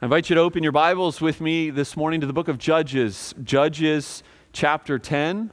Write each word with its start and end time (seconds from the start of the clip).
I 0.00 0.04
invite 0.06 0.30
you 0.30 0.36
to 0.36 0.42
open 0.42 0.62
your 0.62 0.70
Bibles 0.70 1.20
with 1.20 1.40
me 1.40 1.70
this 1.70 1.96
morning 1.96 2.20
to 2.20 2.26
the 2.28 2.32
book 2.32 2.46
of 2.46 2.56
Judges, 2.56 3.34
Judges 3.42 4.22
chapter 4.52 4.96
10. 4.96 5.50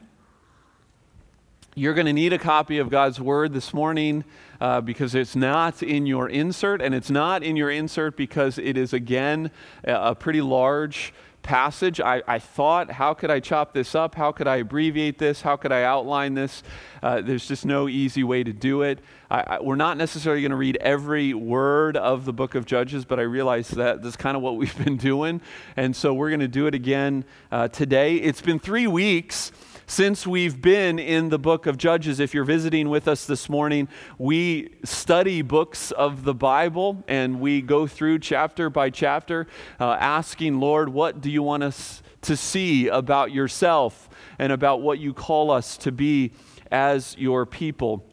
You're 1.73 1.95
going 1.95 2.05
to 2.05 2.13
need 2.13 2.31
a 2.31 2.37
copy 2.37 2.77
of 2.77 2.91
God's 2.91 3.19
Word 3.19 3.53
this 3.53 3.73
morning 3.73 4.23
uh, 4.61 4.81
because 4.81 5.15
it's 5.15 5.35
not 5.35 5.81
in 5.81 6.05
your 6.05 6.29
insert, 6.29 6.79
and 6.79 6.93
it's 6.93 7.09
not 7.09 7.41
in 7.41 7.55
your 7.55 7.71
insert 7.71 8.15
because 8.15 8.59
it 8.59 8.77
is, 8.77 8.93
again, 8.93 9.49
a, 9.83 10.11
a 10.11 10.15
pretty 10.15 10.41
large 10.41 11.11
passage. 11.45 12.01
I, 12.01 12.23
I, 12.27 12.39
thought, 12.39 12.89
how 12.89 13.13
could 13.13 13.29
I 13.29 13.39
chop 13.39 13.71
this 13.71 13.93
up? 13.93 14.15
How 14.15 14.31
could 14.31 14.47
I 14.47 14.57
abbreviate 14.57 15.19
this? 15.19 15.41
How 15.41 15.55
could 15.55 15.71
I 15.71 15.83
outline 15.83 16.33
this? 16.33 16.63
Uh, 17.03 17.21
there's 17.21 17.47
just 17.47 17.67
no 17.67 17.87
easy 17.87 18.23
way 18.23 18.43
to 18.43 18.51
do 18.51 18.81
it. 18.81 18.99
I, 19.29 19.41
I, 19.41 19.61
we're 19.61 19.75
not 19.75 19.95
necessarily 19.95 20.41
going 20.41 20.49
to 20.49 20.57
read 20.57 20.77
every 20.77 21.35
word 21.35 21.97
of 21.97 22.25
the 22.25 22.33
book 22.33 22.55
of 22.55 22.65
Judges, 22.65 23.05
but 23.05 23.19
I 23.19 23.23
realize 23.23 23.69
that 23.69 24.01
that's 24.01 24.17
kind 24.17 24.35
of 24.35 24.41
what 24.41 24.57
we've 24.57 24.83
been 24.83 24.97
doing. 24.97 25.39
And 25.77 25.95
so 25.95 26.15
we're 26.15 26.29
going 26.29 26.39
to 26.39 26.47
do 26.47 26.65
it 26.65 26.73
again 26.73 27.23
uh, 27.51 27.67
today. 27.67 28.15
It's 28.15 28.41
been 28.41 28.59
three 28.59 28.87
weeks 28.87 29.51
since 29.87 30.25
we've 30.25 30.61
been 30.61 30.97
in 30.97 31.29
the 31.29 31.37
book 31.37 31.67
of 31.67 31.77
Judges, 31.77 32.19
if 32.19 32.33
you're 32.33 32.43
visiting 32.43 32.89
with 32.89 33.07
us 33.07 33.25
this 33.25 33.47
morning, 33.49 33.87
we 34.17 34.69
study 34.83 35.43
books 35.43 35.91
of 35.91 36.23
the 36.23 36.33
Bible 36.33 37.03
and 37.07 37.39
we 37.39 37.61
go 37.61 37.85
through 37.85 38.19
chapter 38.19 38.69
by 38.71 38.89
chapter, 38.89 39.45
uh, 39.79 39.91
asking, 39.99 40.59
Lord, 40.59 40.89
what 40.89 41.21
do 41.21 41.29
you 41.29 41.43
want 41.43 41.63
us 41.63 42.01
to 42.23 42.35
see 42.35 42.87
about 42.87 43.31
yourself 43.31 44.09
and 44.39 44.51
about 44.51 44.81
what 44.81 44.97
you 44.97 45.13
call 45.13 45.51
us 45.51 45.77
to 45.77 45.91
be 45.91 46.31
as 46.71 47.15
your 47.19 47.45
people? 47.45 48.03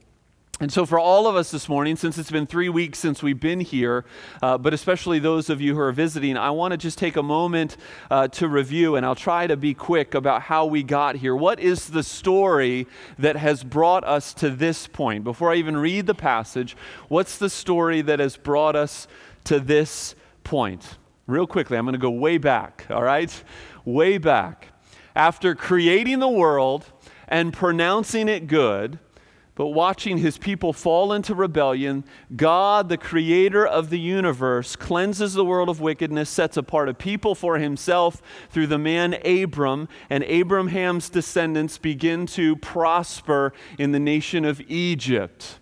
And 0.63 0.73
so, 0.73 0.87
for 0.87 0.97
all 0.97 1.27
of 1.27 1.35
us 1.35 1.51
this 1.51 1.69
morning, 1.69 1.97
since 1.97 2.17
it's 2.19 2.31
been 2.31 2.47
three 2.47 2.69
weeks 2.69 3.01
since 3.01 3.21
we've 3.21 3.41
been 3.41 3.59
here, 3.59 4.05
uh, 4.41 4.57
but 4.57 4.73
especially 4.73 5.19
those 5.19 5.51
of 5.51 5.61
you 5.61 5.75
who 5.75 5.81
are 5.81 5.91
visiting, 5.91 6.37
I 6.37 6.51
want 6.53 6.71
to 6.71 6.79
just 6.79 6.99
take 6.99 7.17
a 7.17 7.23
moment 7.23 7.77
uh, 8.13 8.29
to 8.29 8.47
review, 8.47 8.95
and 8.95 9.05
I'll 9.05 9.17
try 9.17 9.49
to 9.49 9.57
be 9.57 9.75
quick 9.75 10.15
about 10.15 10.43
how 10.43 10.67
we 10.67 10.85
got 10.85 11.17
here. 11.17 11.35
What 11.35 11.59
is 11.59 11.89
the 11.89 12.05
story 12.05 12.87
that 13.19 13.35
has 13.35 13.65
brought 13.65 14.05
us 14.05 14.33
to 14.35 14.51
this 14.51 14.87
point? 14.87 15.25
Before 15.25 15.51
I 15.51 15.57
even 15.57 15.77
read 15.77 16.07
the 16.07 16.15
passage, 16.15 16.77
what's 17.09 17.39
the 17.39 17.51
story 17.51 18.01
that 18.01 18.21
has 18.21 18.37
brought 18.37 18.77
us 18.77 19.09
to 19.47 19.59
this 19.59 20.15
point? 20.45 20.97
Real 21.27 21.49
quickly, 21.49 21.77
I'm 21.77 21.87
going 21.87 21.95
to 21.95 21.99
go 21.99 22.11
way 22.11 22.39
back, 22.39 22.87
all 22.89 23.03
right? 23.03 23.43
Way 23.85 24.17
back. 24.17 24.69
After 25.17 25.57
creating 25.57 26.21
the 26.21 26.29
world 26.29 26.85
and 27.27 27.53
pronouncing 27.53 28.29
it 28.29 28.47
good, 28.47 29.01
but 29.55 29.69
watching 29.69 30.19
his 30.19 30.39
people 30.39 30.73
fall 30.73 31.13
into 31.13 31.35
rebellion, 31.35 32.05
God, 32.35 32.89
the 32.89 32.97
creator 32.97 33.67
of 33.67 33.91
the 33.91 33.99
universe, 33.99 34.77
cleanses 34.77 35.35
the 35.35 35.45
world 35.45 35.69
of 35.69 35.81
wickedness, 35.81 36.31
sets 36.31 36.57
apart 36.57 36.89
a 36.89 36.95
people 36.95 37.35
for 37.35 37.59
himself 37.59 38.23
through 38.51 38.69
the 38.69 38.79
man 38.79 39.15
Abram, 39.27 39.89
and 40.09 40.25
Abraham's 40.25 41.11
descendants 41.11 41.77
begin 41.77 42.27
to 42.29 42.57
prosper 42.57 43.53
in 43.79 43.93
the 43.93 44.01
nation 44.01 44.45
of 44.47 44.61
Egypt. 44.69 45.59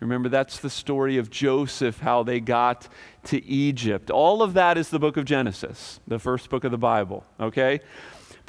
Remember, 0.00 0.30
that's 0.30 0.58
the 0.58 0.70
story 0.70 1.18
of 1.18 1.30
Joseph, 1.30 2.00
how 2.00 2.22
they 2.22 2.40
got 2.40 2.88
to 3.24 3.44
Egypt. 3.44 4.10
All 4.10 4.42
of 4.42 4.54
that 4.54 4.78
is 4.78 4.88
the 4.88 4.98
book 4.98 5.18
of 5.18 5.26
Genesis, 5.26 6.00
the 6.06 6.18
first 6.18 6.48
book 6.48 6.64
of 6.64 6.70
the 6.70 6.78
Bible, 6.78 7.24
okay? 7.38 7.80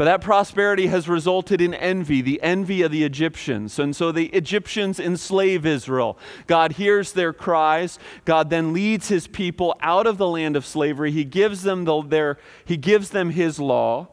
But 0.01 0.05
that 0.05 0.21
prosperity 0.21 0.87
has 0.87 1.07
resulted 1.07 1.61
in 1.61 1.75
envy, 1.75 2.21
the 2.23 2.41
envy 2.41 2.81
of 2.81 2.91
the 2.91 3.03
Egyptians. 3.03 3.77
And 3.77 3.95
so 3.95 4.11
the 4.11 4.29
Egyptians 4.29 4.99
enslave 4.99 5.63
Israel. 5.63 6.17
God 6.47 6.71
hears 6.71 7.11
their 7.11 7.31
cries. 7.31 7.99
God 8.25 8.49
then 8.49 8.73
leads 8.73 9.09
his 9.09 9.27
people 9.27 9.75
out 9.79 10.07
of 10.07 10.17
the 10.17 10.27
land 10.27 10.55
of 10.55 10.65
slavery. 10.65 11.11
He 11.11 11.23
gives 11.23 11.61
them, 11.61 11.85
the, 11.85 12.01
their, 12.01 12.39
he 12.65 12.77
gives 12.77 13.11
them 13.11 13.29
his 13.29 13.59
law. 13.59 14.07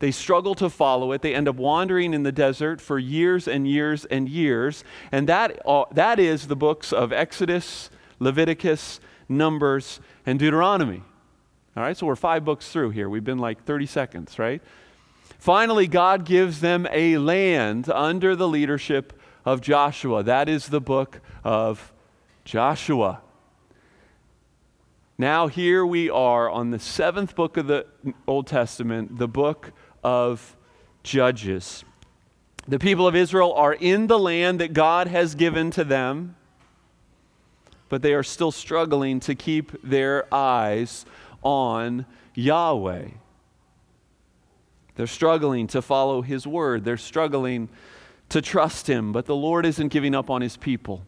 They 0.00 0.10
struggle 0.10 0.54
to 0.56 0.68
follow 0.68 1.12
it. 1.12 1.22
They 1.22 1.34
end 1.34 1.48
up 1.48 1.56
wandering 1.56 2.12
in 2.12 2.22
the 2.22 2.30
desert 2.30 2.82
for 2.82 2.98
years 2.98 3.48
and 3.48 3.66
years 3.66 4.04
and 4.04 4.28
years. 4.28 4.84
And 5.10 5.26
that, 5.30 5.62
uh, 5.66 5.86
that 5.92 6.20
is 6.20 6.46
the 6.46 6.56
books 6.56 6.92
of 6.92 7.10
Exodus, 7.10 7.88
Leviticus, 8.18 9.00
Numbers, 9.30 9.98
and 10.26 10.38
Deuteronomy. 10.38 11.02
All 11.74 11.82
right, 11.82 11.96
so 11.96 12.06
we're 12.06 12.16
five 12.16 12.44
books 12.44 12.70
through 12.70 12.90
here. 12.90 13.08
We've 13.08 13.24
been 13.24 13.38
like 13.38 13.64
30 13.64 13.86
seconds, 13.86 14.38
right? 14.38 14.60
Finally, 15.38 15.86
God 15.86 16.24
gives 16.24 16.60
them 16.60 16.86
a 16.90 17.18
land 17.18 17.88
under 17.88 18.34
the 18.34 18.48
leadership 18.48 19.12
of 19.44 19.60
Joshua. 19.60 20.22
That 20.22 20.48
is 20.48 20.68
the 20.68 20.80
book 20.80 21.20
of 21.44 21.92
Joshua. 22.44 23.20
Now, 25.18 25.46
here 25.46 25.86
we 25.86 26.10
are 26.10 26.50
on 26.50 26.70
the 26.70 26.78
seventh 26.78 27.34
book 27.34 27.56
of 27.56 27.66
the 27.66 27.86
Old 28.26 28.46
Testament, 28.46 29.18
the 29.18 29.28
book 29.28 29.72
of 30.04 30.56
Judges. 31.02 31.84
The 32.68 32.78
people 32.78 33.06
of 33.06 33.14
Israel 33.14 33.52
are 33.54 33.72
in 33.72 34.08
the 34.08 34.18
land 34.18 34.60
that 34.60 34.72
God 34.72 35.06
has 35.06 35.34
given 35.34 35.70
to 35.70 35.84
them, 35.84 36.36
but 37.88 38.02
they 38.02 38.12
are 38.12 38.24
still 38.24 38.50
struggling 38.50 39.20
to 39.20 39.34
keep 39.34 39.80
their 39.82 40.32
eyes 40.34 41.06
on 41.42 42.04
Yahweh. 42.34 43.08
They're 44.96 45.06
struggling 45.06 45.66
to 45.68 45.82
follow 45.82 46.22
His 46.22 46.46
word. 46.46 46.84
They're 46.84 46.96
struggling 46.96 47.68
to 48.30 48.42
trust 48.42 48.88
Him, 48.88 49.12
but 49.12 49.26
the 49.26 49.36
Lord 49.36 49.64
isn't 49.64 49.88
giving 49.88 50.14
up 50.14 50.30
on 50.30 50.40
His 50.42 50.56
people. 50.56 51.04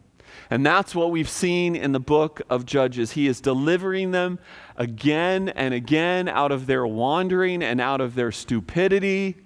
And 0.51 0.65
that's 0.65 0.93
what 0.93 1.11
we've 1.11 1.29
seen 1.29 1.75
in 1.75 1.91
the 1.91 1.99
book 1.99 2.41
of 2.49 2.65
Judges. 2.65 3.11
He 3.13 3.27
is 3.27 3.41
delivering 3.41 4.11
them 4.11 4.39
again 4.77 5.49
and 5.49 5.73
again 5.73 6.29
out 6.29 6.51
of 6.51 6.67
their 6.67 6.85
wandering 6.85 7.63
and 7.63 7.81
out 7.81 7.99
of 7.99 8.15
their 8.15 8.31
stupidity. 8.31 9.37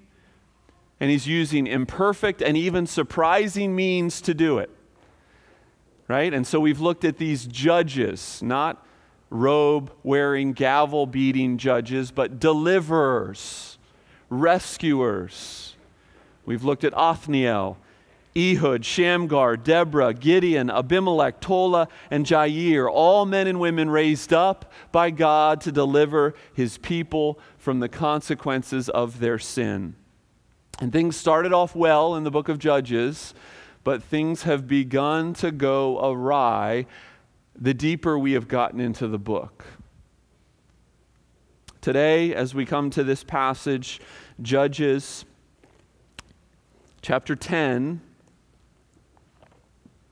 And 1.00 1.10
He's 1.10 1.26
using 1.26 1.66
imperfect 1.66 2.42
and 2.42 2.58
even 2.58 2.86
surprising 2.86 3.76
means 3.76 4.22
to 4.22 4.34
do 4.34 4.60
it. 4.60 4.70
Right? 6.10 6.34
And 6.34 6.46
so 6.46 6.60
we've 6.60 6.82
looked 6.82 7.06
at 7.06 7.18
these 7.18 7.46
judges, 7.46 8.42
not 8.44 8.86
robe 9.30 9.92
wearing, 10.04 10.52
gavel 10.52 11.06
beating 11.06 11.58
judges, 11.58 12.12
but 12.12 12.40
deliverers 12.40 13.78
rescuers. 14.42 15.76
We've 16.46 16.64
looked 16.64 16.84
at 16.84 16.94
Othniel, 16.94 17.78
Ehud, 18.36 18.84
Shamgar, 18.84 19.58
Deborah, 19.58 20.14
Gideon, 20.14 20.70
Abimelech, 20.70 21.40
Tola, 21.40 21.88
and 22.10 22.26
Jair, 22.26 22.90
all 22.92 23.26
men 23.26 23.48
and 23.48 23.60
women 23.60 23.90
raised 23.90 24.34
up 24.34 24.72
by 24.92 25.12
God 25.12 25.62
to 25.62 25.72
deliver 25.72 26.34
his 26.54 26.78
people 26.80 27.40
from 27.58 27.80
the 27.80 27.90
consequences 27.90 28.90
of 28.90 29.20
their 29.20 29.38
sin. 29.38 29.96
And 30.80 30.92
things 30.92 31.16
started 31.16 31.54
off 31.54 31.76
well 31.76 32.16
in 32.16 32.24
the 32.24 32.32
book 32.32 32.50
of 32.50 32.58
Judges, 32.58 33.34
but 33.84 34.02
things 34.02 34.44
have 34.44 34.68
begun 34.68 35.34
to 35.36 35.52
go 35.52 36.04
awry 36.04 36.88
the 37.56 37.74
deeper 37.74 38.18
we 38.18 38.32
have 38.34 38.48
gotten 38.48 38.80
into 38.80 39.08
the 39.08 39.20
book. 39.20 39.66
Today, 41.82 42.34
as 42.34 42.56
we 42.56 42.66
come 42.66 42.90
to 42.92 43.04
this 43.04 43.24
passage, 43.24 44.00
Judges 44.42 45.26
chapter 47.02 47.36
10, 47.36 48.02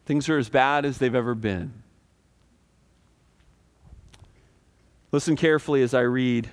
things 0.06 0.30
are 0.30 0.38
as 0.38 0.50
bad 0.50 0.86
as 0.86 1.00
they've 1.00 1.16
ever 1.16 1.34
been. 1.34 1.74
Listen 5.12 5.36
carefully 5.36 5.82
as 5.82 5.94
I 5.94 6.02
read. 6.02 6.50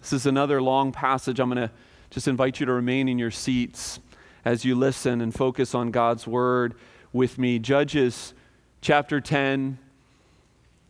This 0.00 0.12
is 0.12 0.26
another 0.26 0.60
long 0.60 0.92
passage. 0.92 1.40
I'm 1.40 1.48
going 1.50 1.68
to 1.68 1.74
just 2.10 2.28
invite 2.28 2.60
you 2.60 2.66
to 2.66 2.72
remain 2.72 3.08
in 3.08 3.18
your 3.18 3.30
seats 3.30 3.98
as 4.44 4.64
you 4.64 4.74
listen 4.74 5.20
and 5.20 5.34
focus 5.34 5.74
on 5.74 5.90
God's 5.90 6.26
word 6.26 6.74
with 7.12 7.38
me. 7.38 7.58
Judges 7.58 8.34
chapter 8.80 9.20
10, 9.20 9.78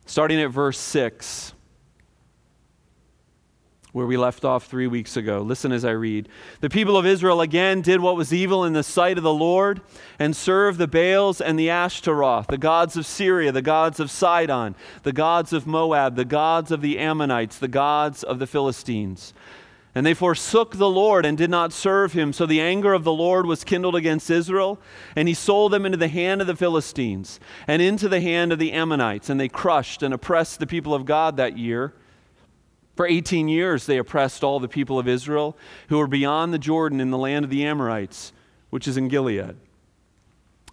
starting 0.05 0.41
at 0.41 0.51
verse 0.51 0.77
6 0.77 1.53
where 3.97 4.05
we 4.05 4.15
left 4.15 4.45
off 4.45 4.67
three 4.67 4.85
weeks 4.85 5.17
ago. 5.17 5.39
Listen 5.39 5.71
as 5.71 5.83
I 5.83 5.89
read. 5.89 6.29
The 6.61 6.69
people 6.69 6.97
of 6.97 7.05
Israel 7.07 7.41
again 7.41 7.81
did 7.81 7.99
what 7.99 8.15
was 8.15 8.31
evil 8.31 8.63
in 8.63 8.73
the 8.73 8.83
sight 8.83 9.17
of 9.17 9.23
the 9.23 9.33
Lord 9.33 9.81
and 10.19 10.35
served 10.35 10.77
the 10.77 10.87
Baals 10.87 11.41
and 11.41 11.57
the 11.57 11.71
Ashtaroth, 11.71 12.45
the 12.45 12.59
gods 12.59 12.95
of 12.95 13.07
Syria, 13.07 13.51
the 13.51 13.63
gods 13.63 13.99
of 13.99 14.11
Sidon, 14.11 14.75
the 15.01 15.13
gods 15.13 15.51
of 15.51 15.65
Moab, 15.65 16.15
the 16.15 16.25
gods 16.25 16.69
of 16.69 16.81
the 16.81 16.99
Ammonites, 16.99 17.57
the 17.57 17.67
gods 17.67 18.21
of 18.21 18.37
the 18.37 18.45
Philistines. 18.45 19.33
And 19.95 20.05
they 20.05 20.13
forsook 20.13 20.75
the 20.75 20.87
Lord 20.87 21.25
and 21.25 21.35
did 21.35 21.49
not 21.49 21.73
serve 21.73 22.13
him. 22.13 22.33
So 22.33 22.45
the 22.45 22.61
anger 22.61 22.93
of 22.93 23.03
the 23.03 23.11
Lord 23.11 23.47
was 23.47 23.63
kindled 23.63 23.95
against 23.95 24.29
Israel, 24.29 24.79
and 25.15 25.27
he 25.27 25.33
sold 25.33 25.73
them 25.73 25.87
into 25.87 25.97
the 25.97 26.07
hand 26.07 26.39
of 26.39 26.45
the 26.45 26.55
Philistines 26.55 27.39
and 27.67 27.81
into 27.81 28.07
the 28.07 28.21
hand 28.21 28.53
of 28.53 28.59
the 28.59 28.73
Ammonites. 28.73 29.27
And 29.27 29.39
they 29.39 29.49
crushed 29.49 30.03
and 30.03 30.13
oppressed 30.13 30.59
the 30.59 30.67
people 30.67 30.93
of 30.93 31.05
God 31.05 31.35
that 31.37 31.57
year. 31.57 31.95
For 32.97 33.05
18 33.05 33.47
years, 33.47 33.85
they 33.85 33.99
oppressed 33.99 34.43
all 34.43 34.59
the 34.59 34.67
people 34.67 34.97
of 34.97 35.07
Israel 35.07 35.55
who 35.89 35.99
were 35.99 36.07
beyond 36.07 36.51
the 36.51 36.57
Jordan 36.57 36.99
in 36.99 37.11
the 37.11 37.17
land 37.17 37.45
of 37.45 37.51
the 37.51 37.63
Amorites, 37.63 38.33
which 38.71 38.87
is 38.87 38.97
in 38.97 39.07
Gilead. 39.07 39.55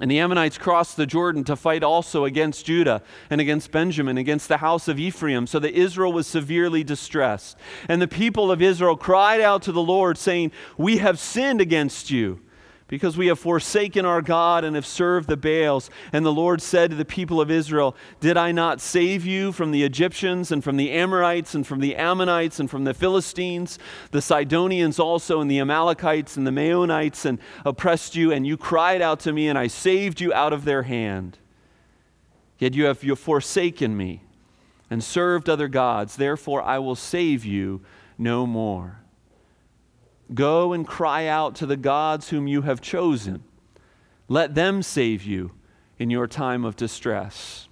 And 0.01 0.11
the 0.11 0.19
Ammonites 0.19 0.57
crossed 0.57 0.97
the 0.97 1.07
Jordan 1.07 1.45
to 1.45 1.55
fight 1.55 1.85
also 1.85 2.25
against 2.25 2.65
Judah 2.65 3.03
and 3.29 3.43
against 3.43 3.71
Benjamin, 3.71 4.17
against 4.17 4.49
the 4.49 4.57
house 4.57 4.89
of 4.89 4.99
Ephraim, 4.99 5.47
so 5.47 5.59
that 5.59 5.79
Israel 5.79 6.15
was 6.15 6.27
severely 6.27 6.83
distressed. 6.83 7.59
And 7.89 8.01
the 8.01 8.09
people 8.09 8.51
of 8.51 8.63
Israel 8.63 8.97
cried 8.97 9.43
out 9.43 9.63
to 9.63 9.73
the 9.73 9.83
Lord, 9.83 10.17
saying, 10.17 10.51
We 10.79 10.97
have 10.97 11.21
sinned 11.21 11.61
against 11.61 12.11
you 12.11 12.41
because 12.95 13.17
we 13.17 13.27
have 13.27 13.41
forsaken 13.41 14.05
our 14.05 14.23
God 14.23 14.63
and 14.63 14.77
have 14.77 14.87
served 14.87 15.29
the 15.29 15.37
Baals. 15.37 15.91
And 16.13 16.25
the 16.25 16.33
Lord 16.33 16.63
said 16.63 16.91
to 16.91 16.97
the 16.97 17.05
people 17.05 17.41
of 17.41 17.51
Israel, 17.51 17.97
Did 18.21 18.37
I 18.37 18.53
not 18.53 18.81
save 18.81 19.27
you 19.27 19.51
from 19.51 19.73
the 19.73 19.83
Egyptians 19.83 20.53
and 20.53 20.63
from 20.63 20.77
the 20.77 20.93
Amorites 20.93 21.57
and 21.57 21.67
from 21.67 21.81
the 21.81 21.97
Ammonites 21.97 22.61
and 22.61 22.71
from 22.71 22.85
the 22.85 22.95
Philistines, 22.95 23.81
the 24.13 24.23
Sidonians 24.23 25.01
also, 25.01 25.41
and 25.41 25.51
the 25.51 25.59
Amalekites 25.59 26.37
and 26.37 26.47
the 26.47 26.53
Maonites, 26.53 27.25
and 27.25 27.41
oppressed 27.65 28.15
you? 28.15 28.31
And 28.31 28.47
you 28.47 28.57
cried 28.57 29.03
out 29.03 29.19
to 29.21 29.33
me, 29.33 29.49
and 29.49 29.59
I 29.59 29.67
saved 29.67 30.21
you 30.21 30.33
out 30.33 30.53
of 30.53 30.65
their 30.65 30.85
hand. 30.85 31.39
Yet 32.61 32.75
you 32.75 32.85
have 32.85 33.01
forsaken 33.19 33.97
me 33.97 34.23
and 34.89 35.03
served 35.03 35.51
other 35.51 35.67
gods. 35.67 36.15
Therefore, 36.15 36.63
I 36.63 36.79
will 36.79 36.95
save 36.95 37.45
you 37.45 37.81
no 38.17 38.47
more. 38.47 39.01
Go 40.35 40.73
and 40.73 40.87
cry 40.87 41.27
out 41.27 41.55
to 41.57 41.67
the 41.67 41.77
gods 41.77 42.31
whom 42.31 42.47
you 42.47 42.63
have 42.63 42.81
chosen. 42.81 43.45
Let 44.29 44.55
them 44.55 44.83
save 44.83 45.23
you 45.23 45.53
in 45.99 46.11
your 46.11 46.27
time 46.27 46.65
of 46.65 46.77
distress. 46.77 47.69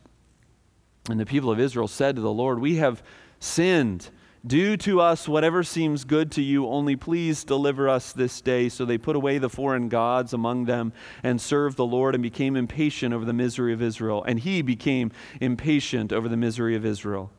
And 1.10 1.18
the 1.18 1.26
people 1.26 1.50
of 1.50 1.58
Israel 1.58 1.88
said 1.88 2.16
to 2.16 2.22
the 2.22 2.32
Lord, 2.32 2.60
We 2.60 2.76
have 2.76 3.02
sinned. 3.40 4.10
Do 4.44 4.76
to 4.78 5.00
us 5.00 5.28
whatever 5.28 5.62
seems 5.62 6.02
good 6.02 6.32
to 6.32 6.42
you, 6.42 6.66
only 6.66 6.96
please 6.96 7.44
deliver 7.44 7.88
us 7.88 8.12
this 8.12 8.40
day. 8.40 8.68
So 8.68 8.84
they 8.84 8.98
put 8.98 9.14
away 9.14 9.38
the 9.38 9.48
foreign 9.48 9.88
gods 9.88 10.32
among 10.32 10.64
them 10.64 10.92
and 11.22 11.40
served 11.40 11.76
the 11.76 11.86
Lord 11.86 12.14
and 12.14 12.22
became 12.22 12.56
impatient 12.56 13.14
over 13.14 13.24
the 13.24 13.32
misery 13.32 13.72
of 13.72 13.80
Israel. 13.80 14.24
And 14.24 14.40
he 14.40 14.60
became 14.60 15.12
impatient 15.40 16.12
over 16.12 16.28
the 16.28 16.36
misery 16.36 16.74
of 16.74 16.84
Israel. 16.84 17.30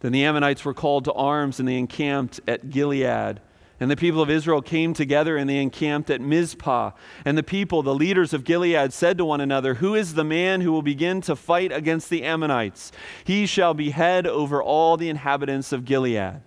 Then 0.00 0.12
the 0.12 0.24
Ammonites 0.24 0.66
were 0.66 0.74
called 0.74 1.06
to 1.06 1.14
arms 1.14 1.58
and 1.58 1.66
they 1.66 1.78
encamped 1.78 2.40
at 2.46 2.68
Gilead. 2.68 3.40
And 3.78 3.90
the 3.90 3.96
people 3.96 4.22
of 4.22 4.30
Israel 4.30 4.62
came 4.62 4.94
together 4.94 5.36
and 5.36 5.48
they 5.48 5.58
encamped 5.58 6.08
at 6.08 6.20
Mizpah. 6.20 6.92
And 7.24 7.36
the 7.36 7.42
people, 7.42 7.82
the 7.82 7.94
leaders 7.94 8.32
of 8.32 8.44
Gilead, 8.44 8.92
said 8.92 9.18
to 9.18 9.24
one 9.24 9.40
another, 9.40 9.74
Who 9.74 9.94
is 9.94 10.14
the 10.14 10.24
man 10.24 10.62
who 10.62 10.72
will 10.72 10.82
begin 10.82 11.20
to 11.22 11.36
fight 11.36 11.72
against 11.72 12.08
the 12.08 12.22
Ammonites? 12.22 12.90
He 13.24 13.44
shall 13.44 13.74
be 13.74 13.90
head 13.90 14.26
over 14.26 14.62
all 14.62 14.96
the 14.96 15.10
inhabitants 15.10 15.72
of 15.72 15.84
Gilead. 15.84 16.40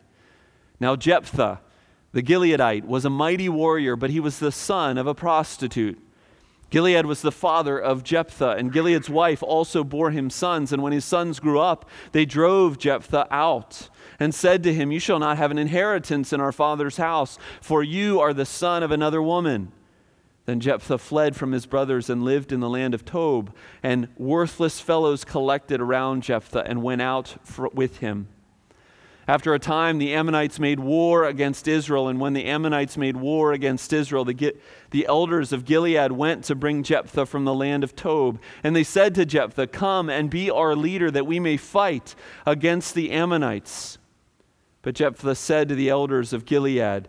Now, 0.80 0.96
Jephthah, 0.96 1.60
the 2.14 2.24
Gileadite, 2.24 2.86
was 2.86 3.06
a 3.06 3.10
mighty 3.10 3.50
warrior, 3.50 3.96
but 3.96 4.10
he 4.10 4.20
was 4.20 4.40
the 4.40 4.52
son 4.52 4.98
of 4.98 5.06
a 5.06 5.14
prostitute. 5.14 6.00
Gilead 6.70 7.06
was 7.06 7.22
the 7.22 7.32
father 7.32 7.80
of 7.80 8.04
Jephthah, 8.04 8.52
and 8.52 8.72
Gilead's 8.72 9.10
wife 9.10 9.42
also 9.42 9.84
bore 9.84 10.12
him 10.12 10.30
sons. 10.30 10.72
And 10.72 10.84
when 10.84 10.94
his 10.94 11.06
sons 11.06 11.40
grew 11.40 11.60
up, 11.60 11.90
they 12.12 12.26
drove 12.26 12.78
Jephthah 12.78 13.28
out 13.32 13.90
and 14.20 14.36
said 14.36 14.62
to 14.64 14.74
him, 14.74 14.92
You 14.92 15.00
shall 15.00 15.20
not 15.20 15.38
have 15.38 15.50
an 15.50 15.58
inheritance 15.58 16.32
in 16.32 16.40
our 16.40 16.52
father's 16.52 16.98
house, 16.98 17.40
for 17.60 17.82
you 17.82 18.20
are 18.20 18.34
the 18.34 18.46
son 18.46 18.84
of 18.84 18.92
another 18.92 19.22
woman. 19.22 19.72
Then 20.46 20.60
Jephthah 20.60 20.98
fled 21.00 21.36
from 21.36 21.52
his 21.52 21.66
brothers 21.66 22.10
and 22.10 22.24
lived 22.24 22.52
in 22.52 22.60
the 22.60 22.70
land 22.70 22.94
of 22.94 23.06
Tob, 23.06 23.54
and 23.82 24.08
worthless 24.18 24.80
fellows 24.80 25.24
collected 25.24 25.82
around 25.82 26.24
Jephthah 26.24 26.66
and 26.66 26.84
went 26.84 27.02
out 27.02 27.38
for, 27.44 27.70
with 27.70 27.98
him. 27.98 28.28
After 29.30 29.54
a 29.54 29.60
time, 29.60 30.00
the 30.00 30.16
Ammonites 30.16 30.60
made 30.60 30.80
war 30.80 31.26
against 31.26 31.68
Israel, 31.68 32.08
and 32.08 32.20
when 32.20 32.34
the 32.34 32.46
Ammonites 32.46 32.98
made 32.98 33.16
war 33.16 33.54
against 33.54 33.94
Israel, 33.94 34.26
the, 34.26 34.56
the 34.90 35.06
elders 35.06 35.54
of 35.54 35.66
Gilead 35.66 36.14
went 36.14 36.46
to 36.46 36.56
bring 36.56 36.82
Jephthah 36.82 37.28
from 37.28 37.46
the 37.46 37.54
land 37.54 37.84
of 37.84 37.96
Tob. 37.96 38.40
And 38.64 38.76
they 38.76 38.84
said 38.84 39.14
to 39.14 39.28
Jephthah, 39.28 39.68
Come 39.68 40.10
and 40.10 40.32
be 40.32 40.50
our 40.50 40.76
leader, 40.76 41.12
that 41.12 41.28
we 41.28 41.40
may 41.40 41.58
fight 41.58 42.16
against 42.44 42.96
the 42.96 43.12
Ammonites. 43.12 44.00
But 44.82 44.96
Jephthah 44.96 45.36
said 45.36 45.70
to 45.70 45.76
the 45.76 45.90
elders 45.90 46.34
of 46.34 46.46
Gilead, 46.46 47.08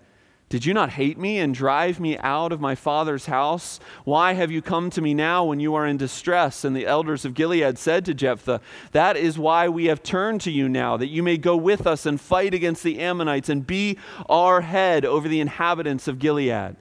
Did 0.51 0.67
you 0.67 0.75
not 0.75 0.91
hate 0.91 1.17
me 1.17 1.39
and 1.39 1.55
drive 1.55 2.01
me 2.01 2.19
out 2.19 2.51
of 2.51 2.61
my 2.61 2.75
father's 2.75 3.27
house? 3.27 3.79
Why 4.03 4.33
have 4.33 4.51
you 4.51 4.61
come 4.61 4.91
to 4.91 5.01
me 5.01 5.15
now 5.15 5.45
when 5.45 5.61
you 5.61 5.77
are 5.77 5.87
in 5.87 5.97
distress? 5.97 6.65
And 6.65 6.75
the 6.75 6.87
elders 6.87 7.25
of 7.25 7.35
Gilead 7.35 7.79
said 7.79 8.05
to 8.07 8.15
Jephthah, 8.15 8.61
That 8.91 9.17
is 9.17 9.39
why 9.39 9.69
we 9.69 9.85
have 9.85 10.03
turned 10.03 10.41
to 10.41 10.51
you 10.51 10.69
now, 10.69 10.97
that 10.97 11.07
you 11.07 11.23
may 11.23 11.37
go 11.37 11.57
with 11.57 11.87
us 11.87 12.05
and 12.05 12.21
fight 12.21 12.53
against 12.53 12.83
the 12.83 12.99
Ammonites 12.99 13.49
and 13.49 13.65
be 13.65 13.97
our 14.29 14.63
head 14.63 15.05
over 15.05 15.29
the 15.29 15.39
inhabitants 15.39 16.09
of 16.09 16.19
Gilead. 16.19 16.75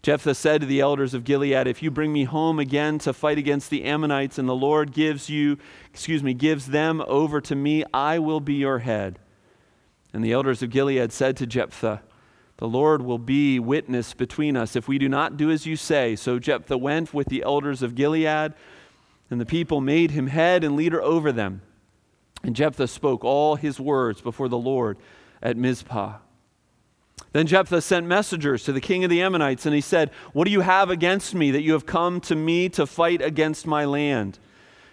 Jephthah 0.00 0.34
said 0.34 0.62
to 0.62 0.66
the 0.66 0.80
elders 0.80 1.12
of 1.12 1.24
Gilead, 1.24 1.66
If 1.66 1.82
you 1.82 1.90
bring 1.90 2.10
me 2.10 2.24
home 2.24 2.58
again 2.58 2.98
to 3.00 3.12
fight 3.12 3.36
against 3.36 3.68
the 3.68 3.84
Ammonites, 3.84 4.38
and 4.38 4.48
the 4.48 4.56
Lord 4.56 4.92
gives 4.92 5.28
you, 5.28 5.58
excuse 5.90 6.22
me, 6.22 6.32
gives 6.32 6.68
them 6.68 7.04
over 7.06 7.38
to 7.42 7.54
me, 7.54 7.84
I 7.92 8.18
will 8.18 8.40
be 8.40 8.54
your 8.54 8.78
head. 8.78 9.18
And 10.14 10.24
the 10.24 10.32
elders 10.32 10.62
of 10.62 10.70
Gilead 10.70 11.12
said 11.12 11.36
to 11.36 11.46
Jephthah, 11.46 12.00
The 12.58 12.68
Lord 12.68 13.02
will 13.02 13.18
be 13.18 13.58
witness 13.58 14.14
between 14.14 14.56
us 14.56 14.76
if 14.76 14.88
we 14.88 14.98
do 14.98 15.08
not 15.08 15.36
do 15.36 15.50
as 15.50 15.66
you 15.66 15.76
say. 15.76 16.16
So 16.16 16.38
Jephthah 16.38 16.78
went 16.78 17.12
with 17.12 17.28
the 17.28 17.42
elders 17.42 17.82
of 17.82 17.94
Gilead, 17.94 18.54
and 19.30 19.40
the 19.40 19.46
people 19.46 19.80
made 19.80 20.12
him 20.12 20.28
head 20.28 20.64
and 20.64 20.74
leader 20.74 21.02
over 21.02 21.32
them. 21.32 21.60
And 22.42 22.56
Jephthah 22.56 22.88
spoke 22.88 23.24
all 23.24 23.56
his 23.56 23.78
words 23.78 24.20
before 24.20 24.48
the 24.48 24.58
Lord 24.58 24.96
at 25.42 25.56
Mizpah. 25.56 26.18
Then 27.32 27.46
Jephthah 27.46 27.82
sent 27.82 28.06
messengers 28.06 28.64
to 28.64 28.72
the 28.72 28.80
king 28.80 29.04
of 29.04 29.10
the 29.10 29.20
Ammonites, 29.20 29.66
and 29.66 29.74
he 29.74 29.80
said, 29.80 30.10
What 30.32 30.46
do 30.46 30.50
you 30.50 30.60
have 30.60 30.88
against 30.88 31.34
me 31.34 31.50
that 31.50 31.62
you 31.62 31.72
have 31.72 31.84
come 31.84 32.20
to 32.22 32.34
me 32.34 32.68
to 32.70 32.86
fight 32.86 33.20
against 33.20 33.66
my 33.66 33.84
land? 33.84 34.38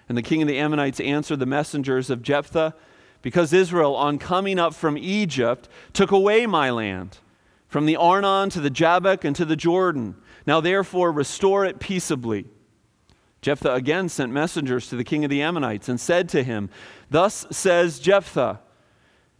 And 0.09 0.17
the 0.17 0.21
king 0.21 0.41
of 0.41 0.47
the 0.47 0.59
Ammonites 0.59 0.99
answered 0.99 1.39
the 1.39 1.45
messengers 1.45 2.09
of 2.09 2.21
Jephthah 2.21 2.75
because 3.21 3.53
Israel, 3.53 3.95
on 3.95 4.19
coming 4.19 4.59
up 4.59 4.73
from 4.73 4.97
Egypt, 4.97 5.69
took 5.93 6.11
away 6.11 6.45
my 6.45 6.69
land, 6.69 7.19
from 7.73 7.87
the 7.87 7.95
Arnon 7.95 8.51
to 8.51 8.61
the 8.61 8.69
Jabbok 8.69 9.23
and 9.23 9.35
to 9.35 9.45
the 9.45 9.55
Jordan. 9.55 10.15
Now 10.45 10.61
therefore 10.61 11.11
restore 11.11 11.65
it 11.65 11.79
peaceably. 11.79 12.45
Jephthah 13.41 13.73
again 13.73 14.09
sent 14.09 14.31
messengers 14.31 14.89
to 14.89 14.95
the 14.95 15.03
king 15.03 15.23
of 15.23 15.31
the 15.31 15.41
Ammonites 15.41 15.89
and 15.89 15.99
said 15.99 16.29
to 16.29 16.43
him, 16.43 16.69
Thus 17.09 17.47
says 17.49 17.97
Jephthah, 17.97 18.59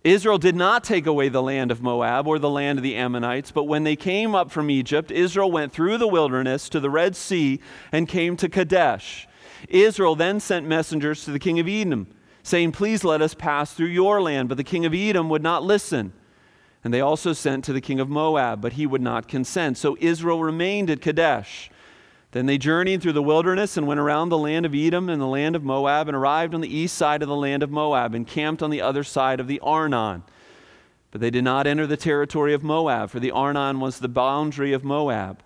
Israel 0.03 0.39
did 0.39 0.55
not 0.55 0.83
take 0.83 1.05
away 1.05 1.29
the 1.29 1.43
land 1.43 1.69
of 1.69 1.83
Moab 1.83 2.25
or 2.25 2.39
the 2.39 2.49
land 2.49 2.79
of 2.79 2.83
the 2.83 2.95
Ammonites, 2.95 3.51
but 3.51 3.65
when 3.65 3.83
they 3.83 3.95
came 3.95 4.33
up 4.33 4.49
from 4.49 4.71
Egypt, 4.71 5.11
Israel 5.11 5.51
went 5.51 5.71
through 5.71 5.99
the 5.99 6.07
wilderness 6.07 6.69
to 6.69 6.79
the 6.79 6.89
Red 6.89 7.15
Sea 7.15 7.59
and 7.91 8.07
came 8.07 8.35
to 8.37 8.49
Kadesh. 8.49 9.27
Israel 9.69 10.15
then 10.15 10.39
sent 10.39 10.65
messengers 10.65 11.23
to 11.25 11.31
the 11.31 11.37
king 11.37 11.59
of 11.59 11.67
Edom 11.67 12.07
saying, 12.41 12.71
Please 12.71 13.03
let 13.03 13.21
us 13.21 13.35
pass 13.35 13.73
through 13.73 13.85
your 13.85 14.23
land. 14.23 14.49
But 14.49 14.57
the 14.57 14.63
king 14.63 14.85
of 14.85 14.93
Edom 14.95 15.29
would 15.29 15.43
not 15.43 15.61
listen. 15.61 16.13
And 16.83 16.93
they 16.93 17.01
also 17.01 17.33
sent 17.33 17.63
to 17.65 17.73
the 17.73 17.81
king 17.81 17.99
of 17.99 18.09
Moab, 18.09 18.61
but 18.61 18.73
he 18.73 18.85
would 18.85 19.01
not 19.01 19.27
consent. 19.27 19.77
So 19.77 19.95
Israel 20.01 20.43
remained 20.43 20.89
at 20.89 21.01
Kadesh. 21.01 21.69
Then 22.31 22.45
they 22.47 22.57
journeyed 22.57 23.01
through 23.01 23.13
the 23.13 23.21
wilderness 23.21 23.77
and 23.77 23.87
went 23.87 23.99
around 23.99 24.29
the 24.29 24.37
land 24.37 24.65
of 24.65 24.73
Edom 24.73 25.07
and 25.07 25.21
the 25.21 25.27
land 25.27 25.55
of 25.55 25.63
Moab 25.63 26.07
and 26.07 26.17
arrived 26.17 26.53
on 26.55 26.61
the 26.61 26.75
east 26.75 26.97
side 26.97 27.21
of 27.21 27.29
the 27.29 27.35
land 27.35 27.61
of 27.61 27.69
Moab 27.69 28.15
and 28.15 28.27
camped 28.27 28.63
on 28.63 28.71
the 28.71 28.81
other 28.81 29.03
side 29.03 29.39
of 29.39 29.47
the 29.47 29.59
Arnon. 29.59 30.23
But 31.11 31.21
they 31.21 31.29
did 31.29 31.43
not 31.43 31.67
enter 31.67 31.85
the 31.85 31.95
territory 31.95 32.55
of 32.55 32.63
Moab, 32.63 33.11
for 33.11 33.19
the 33.19 33.29
Arnon 33.29 33.79
was 33.79 33.99
the 33.99 34.07
boundary 34.07 34.73
of 34.73 34.83
Moab. 34.83 35.43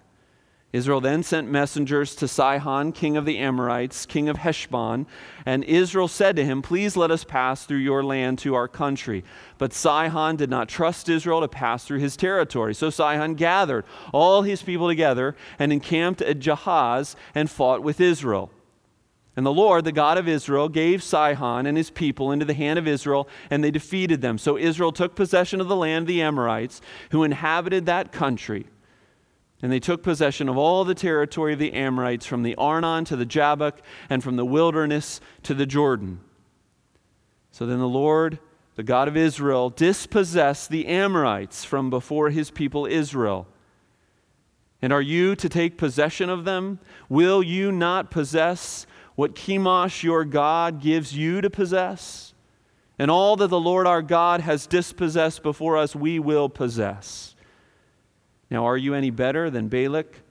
Israel 0.73 0.99
then 0.99 1.23
sent 1.23 1.49
messengers 1.49 2.13
to 2.15 2.27
Sihon, 2.27 2.91
king 2.91 3.15
of 3.15 3.25
the 3.25 3.37
Amorites, 3.37 4.05
king 4.05 4.27
of 4.27 4.37
Heshbon, 4.37 5.07
and 5.45 5.63
Israel 5.63 6.09
said 6.09 6.35
to 6.35 6.43
him, 6.43 6.61
Please 6.61 6.97
let 6.97 7.09
us 7.09 7.23
pass 7.23 7.65
through 7.65 7.77
your 7.77 8.03
land 8.03 8.37
to 8.39 8.53
our 8.53 8.67
country. 8.67 9.23
But 9.57 9.71
Sihon 9.71 10.35
did 10.35 10.49
not 10.49 10.67
trust 10.67 11.07
Israel 11.07 11.39
to 11.39 11.47
pass 11.47 11.85
through 11.85 11.99
his 11.99 12.17
territory. 12.17 12.75
So 12.75 12.89
Sihon 12.89 13.35
gathered 13.35 13.85
all 14.11 14.41
his 14.41 14.61
people 14.61 14.89
together 14.89 15.37
and 15.57 15.71
encamped 15.71 16.21
at 16.21 16.39
Jahaz 16.39 17.15
and 17.33 17.49
fought 17.49 17.81
with 17.81 18.01
Israel. 18.01 18.51
And 19.37 19.45
the 19.45 19.53
Lord, 19.53 19.85
the 19.85 19.91
God 19.93 20.17
of 20.17 20.27
Israel, 20.27 20.67
gave 20.67 21.01
Sihon 21.01 21.65
and 21.65 21.77
his 21.77 21.91
people 21.91 22.31
into 22.31 22.43
the 22.43 22.55
hand 22.55 22.77
of 22.77 22.87
Israel, 22.87 23.29
and 23.49 23.63
they 23.63 23.71
defeated 23.71 24.19
them. 24.19 24.37
So 24.37 24.57
Israel 24.57 24.91
took 24.91 25.15
possession 25.15 25.61
of 25.61 25.69
the 25.69 25.75
land 25.75 26.03
of 26.03 26.07
the 26.07 26.23
Amorites, 26.23 26.81
who 27.11 27.23
inhabited 27.23 27.85
that 27.85 28.11
country. 28.11 28.65
And 29.61 29.71
they 29.71 29.79
took 29.79 30.03
possession 30.03 30.49
of 30.49 30.57
all 30.57 30.85
the 30.85 30.93
territory 30.93 31.53
of 31.53 31.59
the 31.59 31.73
Amorites 31.73 32.25
from 32.25 32.43
the 32.43 32.55
Arnon 32.55 33.05
to 33.05 33.15
the 33.15 33.25
Jabbok 33.25 33.79
and 34.09 34.23
from 34.23 34.35
the 34.35 34.45
wilderness 34.45 35.19
to 35.43 35.53
the 35.53 35.65
Jordan. 35.65 36.19
So 37.51 37.65
then 37.65 37.79
the 37.79 37.87
Lord, 37.87 38.37
the 38.75 38.83
God 38.83 39.07
of 39.07 39.17
Israel, 39.17 39.71
dispossessed 39.71 40.69
the 40.69 40.85
Amorites 40.85 41.65
from 41.65 41.89
before 41.89 42.29
his 42.29 42.51
people 42.51 42.85
Israel. 42.85 43.47
And 44.79 44.93
are 44.93 45.01
you 45.01 45.35
to 45.35 45.49
take 45.49 45.75
possession 45.75 46.29
of 46.29 46.45
them? 46.45 46.79
Will 47.09 47.41
you 47.41 47.71
not 47.71 48.11
possess 48.11 48.85
what 49.15 49.33
Chemosh 49.33 50.03
your 50.03 50.23
God 50.23 50.79
gives 50.79 51.17
you 51.17 51.41
to 51.41 51.49
possess? 51.49 52.35
And 52.99 53.09
all 53.09 53.35
that 53.37 53.47
the 53.47 53.59
Lord 53.59 53.87
our 53.87 54.03
God 54.03 54.41
has 54.41 54.67
dispossessed 54.67 55.41
before 55.41 55.77
us, 55.77 55.95
we 55.95 56.19
will 56.19 56.47
possess. 56.47 57.35
Now, 58.49 58.65
are 58.65 58.77
you 58.77 58.93
any 58.93 59.09
better 59.09 59.49
than 59.49 59.67
Balak? 59.67 60.21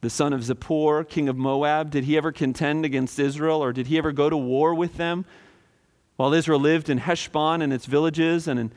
the 0.00 0.10
son 0.10 0.32
of 0.32 0.42
Zippor, 0.42 1.08
king 1.08 1.28
of 1.28 1.36
Moab? 1.36 1.90
Did 1.90 2.04
he 2.04 2.16
ever 2.16 2.30
contend 2.32 2.84
against 2.84 3.18
Israel, 3.18 3.62
or 3.62 3.72
did 3.72 3.88
he 3.88 3.98
ever 3.98 4.12
go 4.12 4.30
to 4.30 4.36
war 4.36 4.74
with 4.74 4.96
them? 4.96 5.24
While 6.16 6.34
Israel 6.34 6.60
lived 6.60 6.88
in 6.88 6.98
Heshbon 6.98 7.62
and 7.62 7.72
its 7.72 7.86
villages, 7.86 8.46
and 8.48 8.58
in 8.60 8.72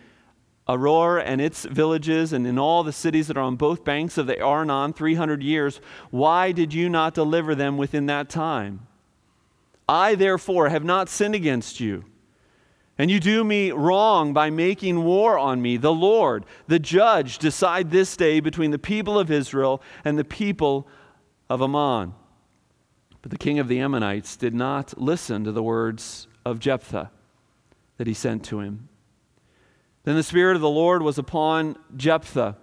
Aroer 0.67 1.21
and 1.23 1.41
its 1.41 1.65
villages, 1.65 2.33
and 2.33 2.47
in 2.47 2.57
all 2.57 2.83
the 2.83 2.91
cities 2.91 3.27
that 3.27 3.37
are 3.37 3.41
on 3.41 3.55
both 3.55 3.83
banks 3.83 4.17
of 4.17 4.27
the 4.27 4.41
Arnon, 4.41 4.93
300 4.93 5.43
years, 5.43 5.79
why 6.09 6.51
did 6.51 6.73
you 6.73 6.89
not 6.89 7.13
deliver 7.13 7.55
them 7.55 7.77
within 7.77 8.07
that 8.07 8.29
time? 8.29 8.87
I, 9.87 10.15
therefore, 10.15 10.69
have 10.69 10.83
not 10.83 11.09
sinned 11.09 11.35
against 11.35 11.79
you. 11.79 12.05
And 13.01 13.09
you 13.09 13.19
do 13.19 13.43
me 13.43 13.71
wrong 13.71 14.31
by 14.31 14.51
making 14.51 15.03
war 15.03 15.35
on 15.35 15.59
me. 15.59 15.75
The 15.75 15.91
Lord, 15.91 16.45
the 16.67 16.77
judge, 16.77 17.39
decide 17.39 17.89
this 17.89 18.15
day 18.15 18.39
between 18.39 18.69
the 18.69 18.77
people 18.77 19.17
of 19.17 19.31
Israel 19.31 19.81
and 20.05 20.19
the 20.19 20.23
people 20.23 20.87
of 21.49 21.63
Ammon. 21.63 22.13
But 23.23 23.31
the 23.31 23.39
king 23.39 23.57
of 23.57 23.67
the 23.67 23.79
Ammonites 23.79 24.37
did 24.37 24.53
not 24.53 25.01
listen 25.01 25.43
to 25.45 25.51
the 25.51 25.63
words 25.63 26.27
of 26.45 26.59
Jephthah 26.59 27.09
that 27.97 28.05
he 28.05 28.13
sent 28.13 28.45
to 28.45 28.59
him. 28.59 28.87
Then 30.03 30.15
the 30.15 30.21
Spirit 30.21 30.55
of 30.55 30.61
the 30.61 30.69
Lord 30.69 31.01
was 31.01 31.17
upon 31.17 31.77
Jephthah, 31.97 32.55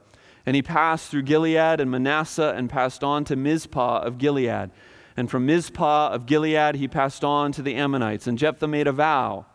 and 0.47 0.55
he 0.55 0.63
passed 0.63 1.11
through 1.11 1.23
Gilead 1.23 1.81
and 1.81 1.91
Manasseh 1.91 2.55
and 2.57 2.71
passed 2.71 3.03
on 3.03 3.25
to 3.25 3.35
Mizpah 3.35 4.03
of 4.03 4.19
Gilead. 4.19 4.71
And 5.17 5.29
from 5.29 5.47
Mizpah 5.47 6.11
of 6.11 6.27
Gilead 6.27 6.77
he 6.77 6.87
passed 6.87 7.25
on 7.25 7.51
to 7.51 7.61
the 7.61 7.75
Ammonites. 7.75 8.29
And 8.29 8.39
Jephthah 8.39 8.69
made 8.69 8.87
a 8.87 8.93
vow, 8.93 9.47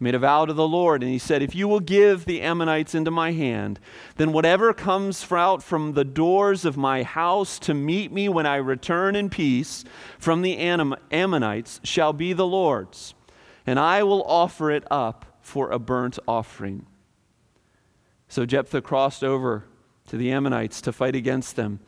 made 0.00 0.14
a 0.14 0.18
vow 0.18 0.44
to 0.44 0.52
the 0.52 0.68
Lord, 0.68 1.02
and 1.02 1.10
he 1.10 1.18
said, 1.18 1.42
If 1.42 1.54
you 1.54 1.68
will 1.68 1.80
give 1.80 2.24
the 2.24 2.42
Ammonites 2.42 2.94
into 2.94 3.10
my 3.10 3.32
hand, 3.32 3.80
then 4.16 4.32
whatever 4.32 4.72
comes 4.72 5.30
out 5.32 5.62
from 5.62 5.92
the 5.92 6.04
doors 6.04 6.64
of 6.64 6.76
my 6.76 7.02
house 7.02 7.58
to 7.60 7.74
meet 7.74 8.12
me 8.12 8.28
when 8.28 8.46
I 8.46 8.56
return 8.56 9.16
in 9.16 9.30
peace 9.30 9.84
from 10.18 10.42
the 10.42 10.56
Ammonites 10.58 11.80
shall 11.82 12.12
be 12.12 12.32
the 12.32 12.46
Lord's 12.46 13.14
and 13.66 13.78
I 13.78 14.02
will 14.02 14.22
offer 14.24 14.70
it 14.70 14.84
up 14.90 15.38
for 15.40 15.70
a 15.70 15.78
burnt 15.78 16.18
offering. 16.26 16.86
So 18.28 18.46
Jephthah 18.46 18.82
crossed 18.82 19.22
over 19.22 19.64
to 20.08 20.16
the 20.16 20.30
Ammonites 20.32 20.80
to 20.82 20.92
fight 20.92 21.14
against 21.14 21.56
them. 21.56 21.80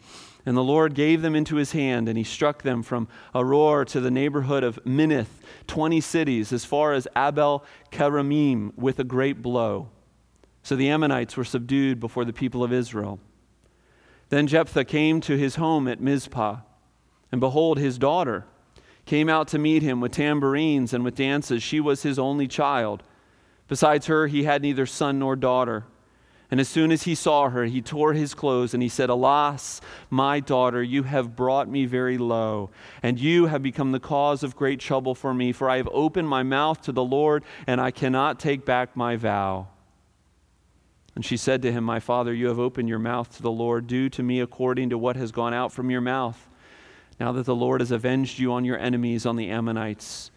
And 0.47 0.57
the 0.57 0.62
Lord 0.62 0.95
gave 0.95 1.23
them 1.23 1.35
into 1.35 1.57
his 1.57 1.73
hand, 1.73 2.09
and 2.09 2.17
he 2.17 2.23
struck 2.23 2.62
them 2.62 2.85
from 2.85 3.09
Aroer 3.35 3.85
to 3.87 4.00
the 4.00 4.12
neighborhood 4.12 4.62
of 4.62 4.79
Minnith, 4.85 5.26
20 5.67 6.00
cities, 6.00 6.53
as 6.53 6.65
far 6.65 6.93
as 6.93 7.09
Abel 7.17 7.65
Keramim, 7.91 8.73
with 8.76 9.00
a 9.00 9.05
great 9.05 9.43
blow. 9.43 9.88
So 10.62 10.76
the 10.76 10.88
Ammonites 10.88 11.37
were 11.37 11.45
subdued 11.45 11.99
before 11.99 12.25
the 12.25 12.33
people 12.33 12.62
of 12.62 12.73
Israel. 12.73 13.19
Then 14.29 14.47
Jephthah 14.47 14.85
came 14.85 15.21
to 15.23 15.37
his 15.37 15.57
home 15.57 15.88
at 15.88 16.00
Mizpah, 16.00 16.59
and 17.33 17.41
behold, 17.41 17.79
his 17.79 17.99
daughter, 17.99 18.47
came 19.05 19.29
out 19.29 19.49
to 19.49 19.59
meet 19.59 19.83
him 19.83 20.00
with 20.00 20.12
tambourines 20.12 20.93
and 20.93 21.05
with 21.05 21.17
dances. 21.17 21.62
She 21.62 21.81
was 21.81 22.03
his 22.03 22.19
only 22.19 22.47
child. 22.47 23.03
Besides 23.69 24.07
her, 24.07 24.29
he 24.29 24.45
had 24.45 24.62
neither 24.62 24.87
son 24.87 25.19
nor 25.19 25.35
daughter. 25.35 25.87
And 26.50 26.61
as 26.61 26.69
soon 26.69 26.93
as 26.93 27.03
he 27.03 27.15
saw 27.15 27.49
her, 27.49 27.65
he 27.65 27.83
tore 27.83 28.12
his 28.12 28.33
clothes 28.33 28.73
and 28.73 28.83
he 28.83 28.88
said, 28.88 29.11
Alas, 29.11 29.81
my 30.11 30.38
daughter, 30.38 30.83
you 30.83 31.03
have 31.03 31.35
brought 31.35 31.69
me 31.69 31.87
very 31.87 32.19
low, 32.19 32.71
and 33.03 33.19
you 33.19 33.47
have 33.47 33.62
become 33.62 33.93
the 33.93 34.00
cause 34.00 34.43
of 34.43 34.55
great 34.55 34.79
trouble 34.79 35.15
for 35.15 35.35
me, 35.35 35.50
for 35.53 35.69
I 35.69 35.79
have 35.79 35.88
opened 35.91 36.29
my 36.29 36.45
mouth 36.45 36.81
to 36.83 36.93
the 36.93 37.03
Lord, 37.03 37.45
and 37.67 37.81
I 37.81 37.91
cannot 37.91 38.38
take 38.38 38.65
back 38.65 38.97
my 38.97 39.17
vow. 39.17 39.69
And 41.17 41.25
she 41.25 41.37
said 41.37 41.62
to 41.62 41.73
him, 41.73 41.83
My 41.83 41.99
father, 41.99 42.33
you 42.33 42.47
have 42.49 42.61
opened 42.61 42.88
your 42.88 42.99
mouth 42.99 43.35
to 43.37 43.43
the 43.43 43.50
Lord. 43.50 43.87
Do 43.87 44.09
to 44.11 44.23
me 44.23 44.38
according 44.41 44.91
to 44.91 44.99
what 44.99 45.17
has 45.17 45.33
gone 45.33 45.55
out 45.55 45.73
from 45.73 45.91
your 45.91 46.03
mouth 46.03 46.49
now 47.19 47.33
that 47.33 47.47
the 47.47 47.55
Lord 47.55 47.81
has 47.81 47.91
avenged 47.91 48.38
you 48.38 48.53
on 48.53 48.65
your 48.65 48.79
enemies, 48.79 49.25
on 49.25 49.37
the 49.37 49.50
Ammonites. 49.50 50.31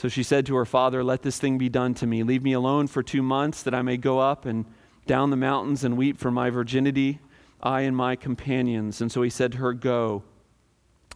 So 0.00 0.08
she 0.08 0.22
said 0.22 0.46
to 0.46 0.56
her 0.56 0.64
father, 0.64 1.04
Let 1.04 1.20
this 1.20 1.38
thing 1.38 1.58
be 1.58 1.68
done 1.68 1.92
to 1.96 2.06
me. 2.06 2.22
Leave 2.22 2.42
me 2.42 2.54
alone 2.54 2.86
for 2.86 3.02
two 3.02 3.22
months, 3.22 3.62
that 3.64 3.74
I 3.74 3.82
may 3.82 3.98
go 3.98 4.18
up 4.18 4.46
and 4.46 4.64
down 5.04 5.28
the 5.28 5.36
mountains 5.36 5.84
and 5.84 5.94
weep 5.94 6.16
for 6.16 6.30
my 6.30 6.48
virginity, 6.48 7.18
I 7.62 7.82
and 7.82 7.94
my 7.94 8.16
companions. 8.16 9.02
And 9.02 9.12
so 9.12 9.20
he 9.20 9.28
said 9.28 9.52
to 9.52 9.58
her, 9.58 9.74
Go. 9.74 10.22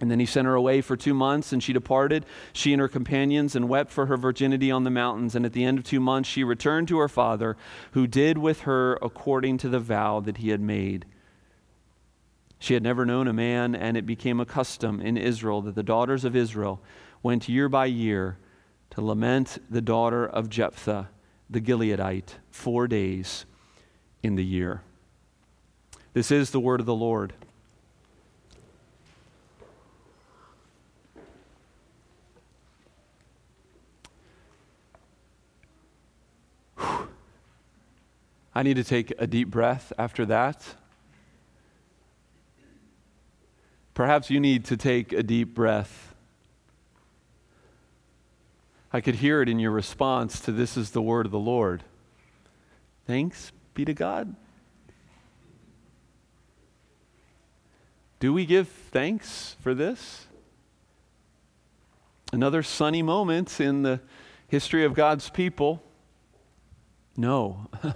And 0.02 0.10
then 0.10 0.20
he 0.20 0.26
sent 0.26 0.44
her 0.44 0.54
away 0.54 0.82
for 0.82 0.98
two 0.98 1.14
months, 1.14 1.50
and 1.50 1.62
she 1.62 1.72
departed, 1.72 2.26
she 2.52 2.74
and 2.74 2.80
her 2.82 2.88
companions, 2.88 3.56
and 3.56 3.70
wept 3.70 3.90
for 3.90 4.04
her 4.04 4.18
virginity 4.18 4.70
on 4.70 4.84
the 4.84 4.90
mountains. 4.90 5.34
And 5.34 5.46
at 5.46 5.54
the 5.54 5.64
end 5.64 5.78
of 5.78 5.84
two 5.84 5.98
months, 5.98 6.28
she 6.28 6.44
returned 6.44 6.88
to 6.88 6.98
her 6.98 7.08
father, 7.08 7.56
who 7.92 8.06
did 8.06 8.36
with 8.36 8.62
her 8.62 8.98
according 9.00 9.56
to 9.58 9.70
the 9.70 9.80
vow 9.80 10.20
that 10.20 10.36
he 10.36 10.50
had 10.50 10.60
made. 10.60 11.06
She 12.58 12.74
had 12.74 12.82
never 12.82 13.06
known 13.06 13.28
a 13.28 13.32
man, 13.32 13.74
and 13.74 13.96
it 13.96 14.04
became 14.04 14.40
a 14.40 14.44
custom 14.44 15.00
in 15.00 15.16
Israel 15.16 15.62
that 15.62 15.74
the 15.74 15.82
daughters 15.82 16.26
of 16.26 16.36
Israel 16.36 16.82
went 17.22 17.48
year 17.48 17.70
by 17.70 17.86
year 17.86 18.36
to 18.94 19.00
lament 19.00 19.58
the 19.68 19.80
daughter 19.80 20.24
of 20.24 20.48
Jephthah, 20.48 21.08
the 21.50 21.60
Gileadite, 21.60 22.34
four 22.50 22.86
days 22.86 23.44
in 24.22 24.36
the 24.36 24.44
year. 24.44 24.82
This 26.12 26.30
is 26.30 26.50
the 26.50 26.60
word 26.60 26.78
of 26.78 26.86
the 26.86 26.94
Lord. 26.94 27.32
I 38.56 38.62
need 38.62 38.76
to 38.76 38.84
take 38.84 39.12
a 39.18 39.26
deep 39.26 39.50
breath 39.50 39.92
after 39.98 40.24
that. 40.26 40.76
Perhaps 43.94 44.30
you 44.30 44.38
need 44.38 44.64
to 44.66 44.76
take 44.76 45.12
a 45.12 45.24
deep 45.24 45.52
breath. 45.52 46.13
I 48.94 49.00
could 49.00 49.16
hear 49.16 49.42
it 49.42 49.48
in 49.48 49.58
your 49.58 49.72
response 49.72 50.38
to 50.38 50.52
this 50.52 50.76
is 50.76 50.92
the 50.92 51.02
word 51.02 51.26
of 51.26 51.32
the 51.32 51.38
Lord. 51.40 51.82
Thanks 53.08 53.50
be 53.74 53.84
to 53.84 53.92
God. 53.92 54.36
Do 58.20 58.32
we 58.32 58.46
give 58.46 58.68
thanks 58.68 59.56
for 59.58 59.74
this? 59.74 60.28
Another 62.32 62.62
sunny 62.62 63.02
moment 63.02 63.60
in 63.60 63.82
the 63.82 64.00
history 64.46 64.84
of 64.84 64.94
God's 64.94 65.28
people? 65.28 65.82
No. 67.16 67.66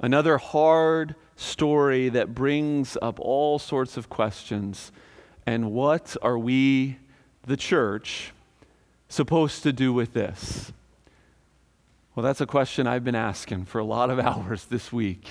Another 0.00 0.38
hard 0.38 1.14
story 1.36 2.08
that 2.08 2.34
brings 2.34 2.96
up 3.02 3.20
all 3.20 3.58
sorts 3.58 3.98
of 3.98 4.08
questions. 4.08 4.92
And 5.44 5.72
what 5.72 6.16
are 6.22 6.38
we, 6.38 6.96
the 7.46 7.58
church, 7.58 8.32
supposed 9.10 9.62
to 9.64 9.72
do 9.74 9.92
with 9.92 10.14
this? 10.14 10.72
Well, 12.14 12.24
that's 12.24 12.40
a 12.40 12.46
question 12.46 12.86
I've 12.86 13.04
been 13.04 13.14
asking 13.14 13.66
for 13.66 13.78
a 13.78 13.84
lot 13.84 14.08
of 14.08 14.18
hours 14.20 14.64
this 14.64 14.90
week. 14.90 15.28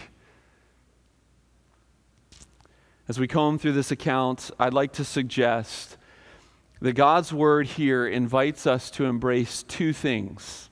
As 3.08 3.20
we 3.20 3.28
comb 3.28 3.58
through 3.58 3.74
this 3.74 3.90
account, 3.90 4.52
I'd 4.60 4.74
like 4.74 4.94
to 4.94 5.04
suggest 5.04 5.98
that 6.80 6.94
God's 6.94 7.34
word 7.34 7.66
here 7.66 8.06
invites 8.06 8.68
us 8.68 8.92
to 8.92 9.06
embrace 9.06 9.64
two 9.64 9.94
things 9.94 10.68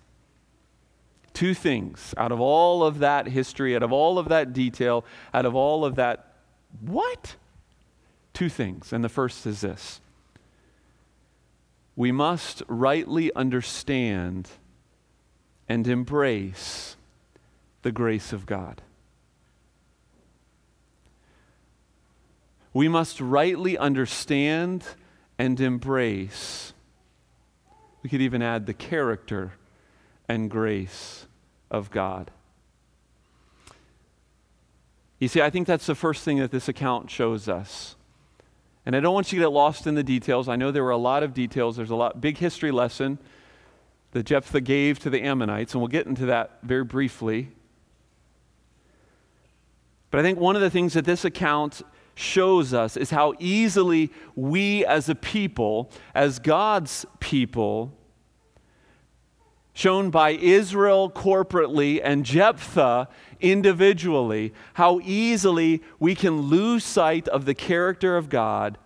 two 1.33 1.53
things 1.53 2.15
out 2.17 2.31
of 2.31 2.39
all 2.41 2.83
of 2.83 2.97
that 2.97 3.27
history, 3.27 3.75
out 3.75 3.83
of 3.83 3.93
all 3.93 4.17
of 4.17 4.29
that 4.29 4.53
detail, 4.53 5.05
out 5.35 5.45
of 5.45 5.53
all 5.53 5.85
of 5.85 5.93
that 5.93 6.33
what? 6.81 7.35
Two 8.33 8.49
things. 8.49 8.91
And 8.91 9.03
the 9.03 9.09
first 9.09 9.45
is 9.45 9.61
this 9.61 10.01
we 11.97 12.11
must 12.11 12.61
rightly 12.67 13.33
understand 13.33 14.47
and 15.67 15.87
embrace 15.87 16.95
the 17.81 17.91
grace 17.91 18.31
of 18.31 18.45
God. 18.45 18.83
We 22.71 22.87
must 22.87 23.19
rightly 23.19 23.79
understand 23.79 24.85
and 25.39 25.59
embrace, 25.59 26.73
we 28.03 28.09
could 28.09 28.21
even 28.21 28.41
add 28.41 28.67
the 28.67 28.73
character 28.73 29.53
and 30.29 30.49
grace 30.49 31.25
of 31.71 31.89
God. 31.89 32.31
You 35.19 35.27
see, 35.27 35.41
I 35.41 35.49
think 35.49 35.65
that's 35.65 35.87
the 35.87 35.95
first 35.95 36.23
thing 36.23 36.37
that 36.37 36.51
this 36.51 36.67
account 36.67 37.09
shows 37.09 37.49
us. 37.49 37.96
And 38.87 38.95
I 38.95 39.01
don't 39.01 39.13
want 39.13 39.33
you 39.33 39.39
to 39.39 39.43
get 39.43 39.51
lost 39.51 39.85
in 39.85 39.95
the 39.95 40.03
details. 40.03 40.47
I 40.47 40.55
know 40.55 40.71
there 40.71 40.81
were 40.81 40.91
a 40.91 40.97
lot 40.97 41.21
of 41.21 41.33
details. 41.33 41.75
There's 41.75 41.89
a 41.89 41.95
lot 41.95 42.21
big 42.21 42.37
history 42.37 42.71
lesson 42.71 43.17
that 44.11 44.25
Jephthah 44.25 44.61
gave 44.61 44.97
to 44.99 45.09
the 45.09 45.23
Ammonites, 45.23 45.73
and 45.73 45.81
we'll 45.81 45.89
get 45.89 46.07
into 46.07 46.27
that 46.27 46.59
very 46.63 46.85
briefly. 46.85 47.49
But 50.09 50.21
I 50.21 50.23
think 50.23 50.39
one 50.39 50.55
of 50.55 50.61
the 50.61 50.69
things 50.69 50.93
that 50.93 51.03
this 51.03 51.25
account 51.25 51.81
shows 52.15 52.73
us 52.73 52.95
is 52.95 53.09
how 53.09 53.33
easily 53.39 54.09
we 54.37 54.85
as 54.85 55.09
a 55.09 55.15
people, 55.15 55.91
as 56.15 56.39
God's 56.39 57.05
people, 57.19 57.93
shown 59.77 60.09
by 60.09 60.31
Israel 60.31 61.07
corporately 61.07 62.01
and 62.03 62.25
Jephthah 62.25 63.07
individually, 63.39 64.51
how 64.73 64.99
easily 65.03 65.83
we 65.99 66.15
can 66.15 66.41
lose 66.41 66.83
sight 66.83 67.27
of 67.27 67.45
the 67.45 67.53
character 67.53 68.17
of 68.17 68.27
God 68.27 68.79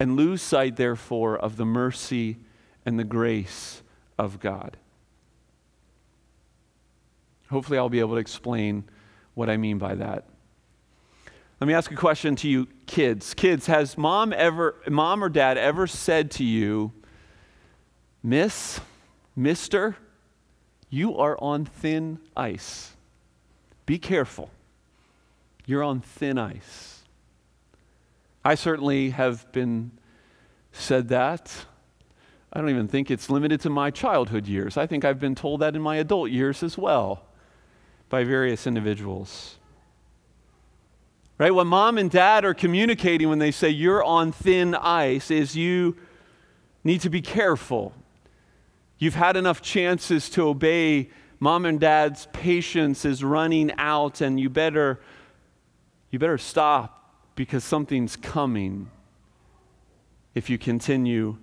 and 0.00 0.16
lose 0.16 0.42
sight, 0.42 0.74
therefore, 0.74 1.38
of 1.38 1.56
the 1.56 1.64
mercy 1.64 2.38
and 2.84 2.98
the 2.98 3.04
grace 3.04 3.82
of 4.18 4.40
God. 4.40 4.76
Hopefully, 7.50 7.78
I'll 7.78 7.88
be 7.88 8.00
able 8.00 8.14
to 8.14 8.20
explain 8.20 8.82
what 9.34 9.48
I 9.48 9.58
mean 9.58 9.78
by 9.78 9.94
that. 9.94 10.24
Let 11.60 11.68
me 11.68 11.72
ask 11.72 11.92
a 11.92 11.94
question 11.94 12.34
to 12.34 12.48
you 12.48 12.66
kids. 12.86 13.32
Kids, 13.32 13.66
has 13.68 13.96
mom 13.96 14.32
ever 14.32 14.74
mom 14.88 15.22
or 15.22 15.28
dad 15.28 15.56
ever 15.56 15.86
said 15.86 16.32
to 16.32 16.44
you, 16.44 16.92
Miss, 18.26 18.80
Mister, 19.36 19.96
you 20.90 21.16
are 21.16 21.38
on 21.40 21.64
thin 21.64 22.18
ice. 22.36 22.90
Be 23.86 24.00
careful. 24.00 24.50
You're 25.64 25.84
on 25.84 26.00
thin 26.00 26.36
ice. 26.36 27.04
I 28.44 28.56
certainly 28.56 29.10
have 29.10 29.52
been 29.52 29.92
said 30.72 31.06
that. 31.10 31.54
I 32.52 32.58
don't 32.58 32.70
even 32.70 32.88
think 32.88 33.12
it's 33.12 33.30
limited 33.30 33.60
to 33.60 33.70
my 33.70 33.92
childhood 33.92 34.48
years. 34.48 34.76
I 34.76 34.88
think 34.88 35.04
I've 35.04 35.20
been 35.20 35.36
told 35.36 35.60
that 35.60 35.76
in 35.76 35.80
my 35.80 35.94
adult 35.94 36.32
years 36.32 36.64
as 36.64 36.76
well 36.76 37.26
by 38.08 38.24
various 38.24 38.66
individuals. 38.66 39.56
Right? 41.38 41.54
What 41.54 41.68
mom 41.68 41.96
and 41.96 42.10
dad 42.10 42.44
are 42.44 42.54
communicating 42.54 43.28
when 43.28 43.38
they 43.38 43.52
say 43.52 43.68
you're 43.68 44.02
on 44.02 44.32
thin 44.32 44.74
ice 44.74 45.30
is 45.30 45.54
you 45.54 45.96
need 46.82 47.02
to 47.02 47.08
be 47.08 47.22
careful. 47.22 47.94
You've 48.98 49.14
had 49.14 49.36
enough 49.36 49.60
chances 49.60 50.30
to 50.30 50.48
obey. 50.48 51.10
Mom 51.38 51.66
and 51.66 51.78
dad's 51.78 52.28
patience 52.32 53.04
is 53.04 53.22
running 53.22 53.72
out, 53.76 54.20
and 54.20 54.40
you 54.40 54.48
better, 54.48 55.00
you 56.10 56.18
better 56.18 56.38
stop 56.38 57.14
because 57.34 57.62
something's 57.62 58.16
coming 58.16 58.90
if 60.34 60.48
you 60.48 60.56
continue 60.58 61.36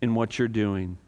in 0.00 0.14
what 0.14 0.38
you're 0.38 0.48
doing. 0.48 0.98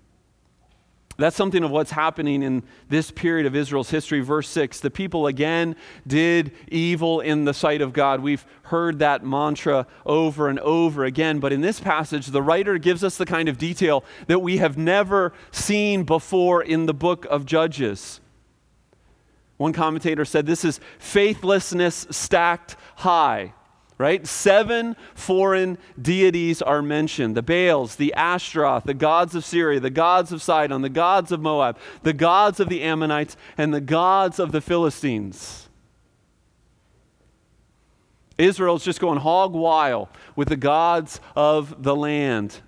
That's 1.18 1.34
something 1.34 1.64
of 1.64 1.72
what's 1.72 1.90
happening 1.90 2.44
in 2.44 2.62
this 2.88 3.10
period 3.10 3.44
of 3.44 3.56
Israel's 3.56 3.90
history. 3.90 4.20
Verse 4.20 4.48
6 4.48 4.78
the 4.78 4.90
people 4.90 5.26
again 5.26 5.74
did 6.06 6.52
evil 6.68 7.20
in 7.20 7.44
the 7.44 7.52
sight 7.52 7.82
of 7.82 7.92
God. 7.92 8.20
We've 8.20 8.46
heard 8.62 9.00
that 9.00 9.24
mantra 9.24 9.88
over 10.06 10.48
and 10.48 10.60
over 10.60 11.04
again, 11.04 11.40
but 11.40 11.52
in 11.52 11.60
this 11.60 11.80
passage, 11.80 12.28
the 12.28 12.40
writer 12.40 12.78
gives 12.78 13.02
us 13.02 13.16
the 13.16 13.26
kind 13.26 13.48
of 13.48 13.58
detail 13.58 14.04
that 14.28 14.38
we 14.38 14.58
have 14.58 14.78
never 14.78 15.32
seen 15.50 16.04
before 16.04 16.62
in 16.62 16.86
the 16.86 16.94
book 16.94 17.26
of 17.28 17.44
Judges. 17.44 18.20
One 19.56 19.72
commentator 19.72 20.24
said 20.24 20.46
this 20.46 20.64
is 20.64 20.78
faithlessness 21.00 22.06
stacked 22.10 22.76
high 22.94 23.54
right? 23.98 24.26
Seven 24.26 24.96
foreign 25.14 25.76
deities 26.00 26.62
are 26.62 26.80
mentioned 26.80 27.36
the 27.36 27.42
Baals, 27.42 27.96
the 27.96 28.14
Ashtaroth, 28.14 28.84
the 28.84 28.94
gods 28.94 29.34
of 29.34 29.44
Syria, 29.44 29.80
the 29.80 29.90
gods 29.90 30.30
of 30.32 30.40
Sidon, 30.40 30.82
the 30.82 30.88
gods 30.88 31.32
of 31.32 31.40
Moab, 31.40 31.78
the 32.04 32.12
gods 32.12 32.60
of 32.60 32.68
the 32.68 32.82
Ammonites, 32.82 33.36
and 33.58 33.74
the 33.74 33.80
gods 33.80 34.38
of 34.38 34.52
the 34.52 34.60
Philistines. 34.60 35.68
Israel's 38.38 38.84
just 38.84 39.00
going 39.00 39.18
hog 39.18 39.52
wild 39.52 40.08
with 40.36 40.48
the 40.48 40.56
gods 40.56 41.20
of 41.34 41.82
the 41.82 41.96
land. 41.96 42.60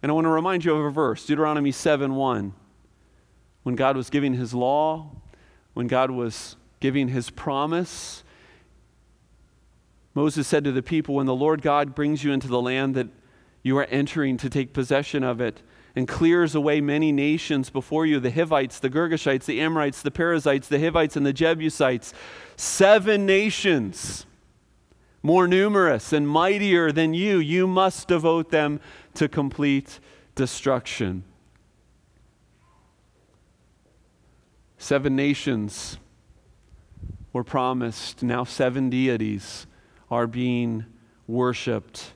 And 0.00 0.10
I 0.10 0.14
want 0.14 0.26
to 0.26 0.30
remind 0.30 0.64
you 0.64 0.74
of 0.74 0.84
a 0.84 0.90
verse, 0.90 1.26
Deuteronomy 1.26 1.72
7 1.72 2.14
1. 2.14 2.54
When 3.64 3.74
God 3.74 3.96
was 3.96 4.08
giving 4.08 4.34
his 4.34 4.54
law, 4.54 5.10
when 5.74 5.86
God 5.86 6.10
was 6.12 6.56
giving 6.78 7.08
his 7.08 7.28
promise, 7.28 8.22
Moses 10.14 10.46
said 10.46 10.64
to 10.64 10.72
the 10.72 10.82
people, 10.82 11.14
When 11.14 11.26
the 11.26 11.34
Lord 11.34 11.62
God 11.62 11.94
brings 11.94 12.24
you 12.24 12.32
into 12.32 12.48
the 12.48 12.60
land 12.60 12.94
that 12.94 13.08
you 13.62 13.76
are 13.78 13.84
entering 13.84 14.36
to 14.38 14.50
take 14.50 14.72
possession 14.72 15.22
of 15.22 15.40
it, 15.40 15.62
and 15.96 16.06
clears 16.06 16.54
away 16.54 16.80
many 16.80 17.12
nations 17.12 17.70
before 17.70 18.06
you 18.06 18.20
the 18.20 18.30
Hivites, 18.30 18.78
the 18.78 18.90
Girgashites, 18.90 19.44
the 19.44 19.60
Amorites, 19.60 20.02
the 20.02 20.10
Perizzites, 20.10 20.68
the 20.68 20.78
Hivites, 20.78 21.16
and 21.16 21.26
the 21.26 21.32
Jebusites. 21.32 22.14
Seven 22.56 23.26
nations, 23.26 24.24
more 25.22 25.48
numerous 25.48 26.12
and 26.12 26.28
mightier 26.28 26.92
than 26.92 27.12
you. 27.12 27.38
You 27.38 27.66
must 27.66 28.08
devote 28.08 28.50
them 28.50 28.80
to 29.14 29.28
complete 29.28 29.98
destruction. 30.34 31.24
Seven 34.78 35.14
nations 35.16 35.98
were 37.32 37.44
promised, 37.44 38.22
now 38.22 38.44
seven 38.44 38.88
deities 38.88 39.66
are 40.10 40.26
being 40.26 40.84
worshiped. 41.26 42.12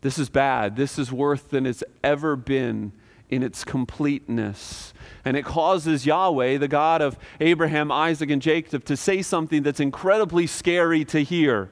This 0.00 0.18
is 0.18 0.28
bad. 0.28 0.76
This 0.76 0.98
is 0.98 1.12
worse 1.12 1.42
than 1.42 1.66
it's 1.66 1.84
ever 2.02 2.36
been 2.36 2.92
in 3.28 3.42
its 3.42 3.64
completeness. 3.64 4.94
And 5.24 5.36
it 5.36 5.44
causes 5.44 6.06
Yahweh, 6.06 6.58
the 6.58 6.68
God 6.68 7.02
of 7.02 7.18
Abraham, 7.40 7.90
Isaac, 7.90 8.30
and 8.30 8.40
Jacob, 8.40 8.84
to 8.84 8.96
say 8.96 9.20
something 9.22 9.62
that's 9.62 9.80
incredibly 9.80 10.46
scary 10.46 11.04
to 11.06 11.20
hear. 11.24 11.70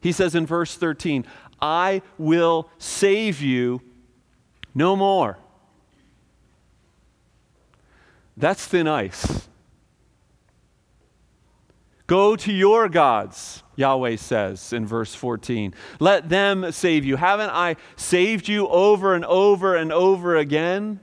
He 0.00 0.12
says 0.12 0.34
in 0.34 0.46
verse 0.46 0.76
13, 0.76 1.26
I 1.60 2.02
will 2.18 2.68
save 2.78 3.40
you 3.40 3.82
no 4.74 4.96
more. 4.96 5.38
That's 8.36 8.66
thin 8.66 8.88
ice. 8.88 9.48
Go 12.06 12.34
to 12.36 12.52
your 12.52 12.88
gods, 12.88 13.62
Yahweh 13.76 14.16
says 14.16 14.72
in 14.72 14.86
verse 14.86 15.14
14. 15.14 15.74
Let 16.00 16.28
them 16.28 16.72
save 16.72 17.04
you. 17.04 17.16
Haven't 17.16 17.50
I 17.50 17.76
saved 17.96 18.48
you 18.48 18.68
over 18.68 19.14
and 19.14 19.24
over 19.24 19.76
and 19.76 19.92
over 19.92 20.36
again? 20.36 21.00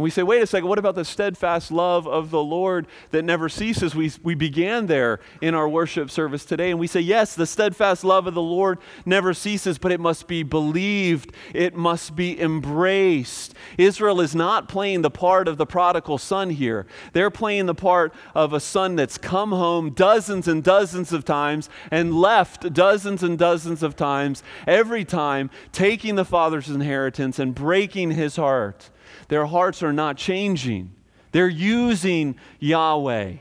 And 0.00 0.04
we 0.04 0.08
say, 0.08 0.22
wait 0.22 0.40
a 0.40 0.46
second, 0.46 0.66
what 0.66 0.78
about 0.78 0.94
the 0.94 1.04
steadfast 1.04 1.70
love 1.70 2.08
of 2.08 2.30
the 2.30 2.42
Lord 2.42 2.86
that 3.10 3.22
never 3.22 3.50
ceases? 3.50 3.94
We, 3.94 4.10
we 4.22 4.34
began 4.34 4.86
there 4.86 5.20
in 5.42 5.54
our 5.54 5.68
worship 5.68 6.10
service 6.10 6.46
today. 6.46 6.70
And 6.70 6.80
we 6.80 6.86
say, 6.86 7.00
yes, 7.00 7.34
the 7.34 7.44
steadfast 7.44 8.02
love 8.02 8.26
of 8.26 8.32
the 8.32 8.40
Lord 8.40 8.78
never 9.04 9.34
ceases, 9.34 9.76
but 9.76 9.92
it 9.92 10.00
must 10.00 10.26
be 10.26 10.42
believed, 10.42 11.34
it 11.52 11.74
must 11.74 12.16
be 12.16 12.40
embraced. 12.40 13.52
Israel 13.76 14.22
is 14.22 14.34
not 14.34 14.70
playing 14.70 15.02
the 15.02 15.10
part 15.10 15.46
of 15.46 15.58
the 15.58 15.66
prodigal 15.66 16.16
son 16.16 16.48
here. 16.48 16.86
They're 17.12 17.30
playing 17.30 17.66
the 17.66 17.74
part 17.74 18.14
of 18.34 18.54
a 18.54 18.60
son 18.60 18.96
that's 18.96 19.18
come 19.18 19.50
home 19.50 19.90
dozens 19.90 20.48
and 20.48 20.64
dozens 20.64 21.12
of 21.12 21.26
times 21.26 21.68
and 21.90 22.14
left 22.14 22.72
dozens 22.72 23.22
and 23.22 23.38
dozens 23.38 23.82
of 23.82 23.96
times, 23.96 24.42
every 24.66 25.04
time 25.04 25.50
taking 25.72 26.14
the 26.14 26.24
father's 26.24 26.70
inheritance 26.70 27.38
and 27.38 27.54
breaking 27.54 28.12
his 28.12 28.36
heart. 28.36 28.88
Their 29.30 29.46
hearts 29.46 29.84
are 29.84 29.92
not 29.92 30.16
changing, 30.16 30.92
they're 31.30 31.48
using 31.48 32.34
Yahweh. 32.58 33.34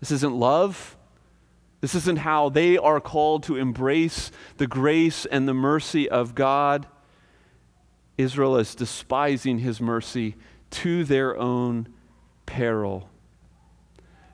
This 0.00 0.10
isn't 0.10 0.34
love. 0.34 0.96
This 1.82 1.94
isn't 1.94 2.18
how 2.18 2.48
they 2.48 2.78
are 2.78 3.00
called 3.00 3.42
to 3.44 3.56
embrace 3.56 4.32
the 4.56 4.66
grace 4.66 5.26
and 5.26 5.46
the 5.46 5.54
mercy 5.54 6.08
of 6.08 6.34
God. 6.34 6.86
Israel 8.16 8.56
is 8.56 8.74
despising 8.74 9.58
his 9.58 9.80
mercy 9.80 10.34
to 10.70 11.04
their 11.04 11.36
own 11.36 11.88
peril. 12.46 13.10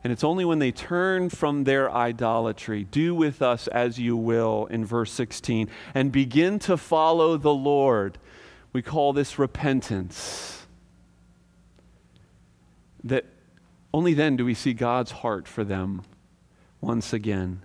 And 0.05 0.13
it's 0.13 0.25
only 0.25 0.45
when 0.45 0.59
they 0.61 0.71
turn 0.71 1.31
from 1.31 1.65
their 1.65 1.91
idolatry, 1.91 2.85
do 2.85 3.15
with 3.15 3.43
us 3.43 3.67
as 3.69 3.99
you 3.99 4.17
will, 4.17 4.67
in 4.67 4.85
verse 4.85 5.11
16, 5.11 5.69
and 5.95 6.13
begin 6.13 6.59
to 6.61 6.77
follow 6.77 7.37
the 7.37 7.55
Lord, 7.55 8.19
we 8.75 8.83
call 8.83 9.13
this 9.15 9.39
repentance. 9.39 10.67
That 13.05 13.25
only 13.95 14.13
then 14.13 14.37
do 14.37 14.45
we 14.45 14.55
see 14.55 14.75
God's 14.75 15.13
heart 15.13 15.47
for 15.47 15.63
them 15.63 16.03
once 16.81 17.13
again. 17.13 17.63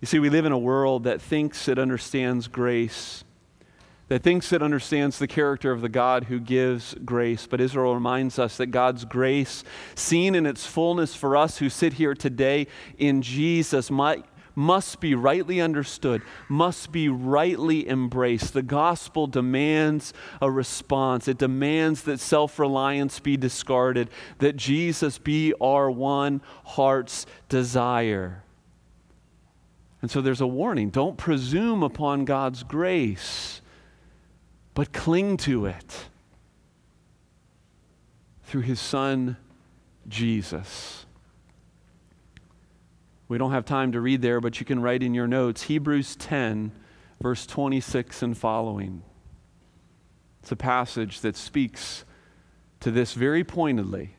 You 0.00 0.06
see, 0.06 0.18
we 0.18 0.30
live 0.30 0.46
in 0.46 0.52
a 0.52 0.58
world 0.58 1.04
that 1.04 1.20
thinks 1.20 1.68
it 1.68 1.78
understands 1.78 2.48
grace, 2.48 3.24
that 4.06 4.22
thinks 4.22 4.52
it 4.52 4.62
understands 4.62 5.18
the 5.18 5.26
character 5.26 5.70
of 5.70 5.82
the 5.82 5.88
God 5.90 6.24
who 6.24 6.40
gives 6.40 6.94
grace. 7.04 7.46
But 7.46 7.60
Israel 7.60 7.92
reminds 7.92 8.38
us 8.38 8.56
that 8.56 8.68
God's 8.68 9.04
grace, 9.04 9.62
seen 9.94 10.34
in 10.34 10.46
its 10.46 10.64
fullness 10.64 11.14
for 11.14 11.36
us 11.36 11.58
who 11.58 11.68
sit 11.68 11.94
here 11.94 12.14
today 12.14 12.68
in 12.96 13.20
Jesus, 13.20 13.90
might 13.90 14.24
must 14.58 14.98
be 14.98 15.14
rightly 15.14 15.60
understood, 15.60 16.20
must 16.48 16.90
be 16.90 17.08
rightly 17.08 17.88
embraced. 17.88 18.52
The 18.52 18.62
gospel 18.62 19.28
demands 19.28 20.12
a 20.42 20.50
response, 20.50 21.28
it 21.28 21.38
demands 21.38 22.02
that 22.02 22.18
self 22.18 22.58
reliance 22.58 23.20
be 23.20 23.36
discarded, 23.36 24.10
that 24.38 24.56
Jesus 24.56 25.16
be 25.18 25.54
our 25.60 25.88
one 25.88 26.42
heart's 26.64 27.24
desire. 27.48 28.42
And 30.02 30.10
so 30.10 30.20
there's 30.20 30.40
a 30.40 30.46
warning 30.46 30.90
don't 30.90 31.16
presume 31.16 31.84
upon 31.84 32.24
God's 32.24 32.64
grace, 32.64 33.60
but 34.74 34.92
cling 34.92 35.36
to 35.38 35.66
it 35.66 36.08
through 38.42 38.62
his 38.62 38.80
son, 38.80 39.36
Jesus. 40.08 41.06
We 43.28 43.36
don't 43.36 43.52
have 43.52 43.66
time 43.66 43.92
to 43.92 44.00
read 44.00 44.22
there, 44.22 44.40
but 44.40 44.58
you 44.58 44.64
can 44.64 44.80
write 44.80 45.02
in 45.02 45.12
your 45.12 45.26
notes 45.26 45.64
Hebrews 45.64 46.16
10, 46.16 46.72
verse 47.20 47.46
26 47.46 48.22
and 48.22 48.36
following. 48.36 49.02
It's 50.40 50.50
a 50.50 50.56
passage 50.56 51.20
that 51.20 51.36
speaks 51.36 52.04
to 52.80 52.90
this 52.90 53.12
very 53.12 53.44
pointedly. 53.44 54.16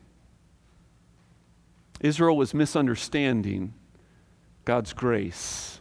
Israel 2.00 2.36
was 2.36 2.54
misunderstanding 2.54 3.74
God's 4.64 4.92
grace, 4.92 5.80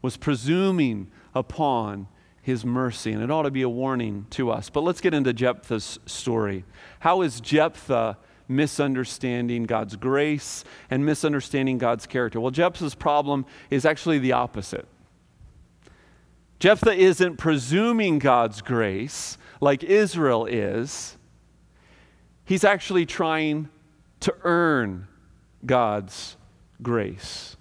was 0.00 0.16
presuming 0.16 1.10
upon 1.34 2.08
his 2.40 2.64
mercy, 2.64 3.12
and 3.12 3.22
it 3.22 3.30
ought 3.30 3.42
to 3.42 3.50
be 3.50 3.62
a 3.62 3.68
warning 3.68 4.26
to 4.30 4.50
us. 4.50 4.70
But 4.70 4.82
let's 4.82 5.00
get 5.00 5.12
into 5.12 5.32
Jephthah's 5.32 5.98
story. 6.06 6.64
How 7.00 7.20
is 7.20 7.40
Jephthah 7.40 8.16
misunderstanding 8.48 9.64
God's 9.64 9.96
grace 9.96 10.64
and 10.90 11.04
misunderstanding 11.04 11.78
God's 11.78 12.06
character? 12.06 12.40
Well, 12.40 12.50
Jephthah's 12.50 12.94
problem 12.94 13.46
is 13.70 13.84
actually 13.84 14.18
the 14.18 14.32
opposite. 14.32 14.86
Jephthah 16.58 16.94
isn't 16.94 17.36
presuming 17.36 18.18
God's 18.18 18.62
grace 18.62 19.36
like 19.60 19.84
Israel 19.84 20.46
is. 20.46 21.16
He's 22.44 22.64
actually 22.64 23.04
trying 23.04 23.68
to 24.20 24.34
earn 24.42 25.08
God's 25.64 26.36
grace. 26.82 27.56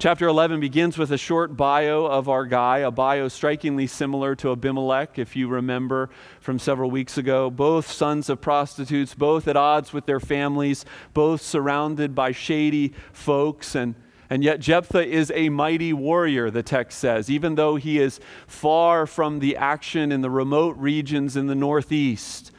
Chapter 0.00 0.28
11 0.28 0.60
begins 0.60 0.96
with 0.96 1.12
a 1.12 1.18
short 1.18 1.58
bio 1.58 2.06
of 2.06 2.26
our 2.26 2.46
guy, 2.46 2.78
a 2.78 2.90
bio 2.90 3.28
strikingly 3.28 3.86
similar 3.86 4.34
to 4.36 4.50
Abimelech, 4.50 5.18
if 5.18 5.36
you 5.36 5.46
remember 5.46 6.08
from 6.40 6.58
several 6.58 6.90
weeks 6.90 7.18
ago. 7.18 7.50
Both 7.50 7.92
sons 7.92 8.30
of 8.30 8.40
prostitutes, 8.40 9.12
both 9.12 9.46
at 9.46 9.58
odds 9.58 9.92
with 9.92 10.06
their 10.06 10.18
families, 10.18 10.86
both 11.12 11.42
surrounded 11.42 12.14
by 12.14 12.32
shady 12.32 12.94
folks. 13.12 13.74
And, 13.74 13.94
and 14.30 14.42
yet, 14.42 14.60
Jephthah 14.60 15.06
is 15.06 15.30
a 15.34 15.50
mighty 15.50 15.92
warrior, 15.92 16.50
the 16.50 16.62
text 16.62 16.98
says, 16.98 17.28
even 17.28 17.56
though 17.56 17.76
he 17.76 17.98
is 17.98 18.20
far 18.46 19.06
from 19.06 19.40
the 19.40 19.54
action 19.58 20.12
in 20.12 20.22
the 20.22 20.30
remote 20.30 20.78
regions 20.78 21.36
in 21.36 21.46
the 21.46 21.54
northeast. 21.54 22.52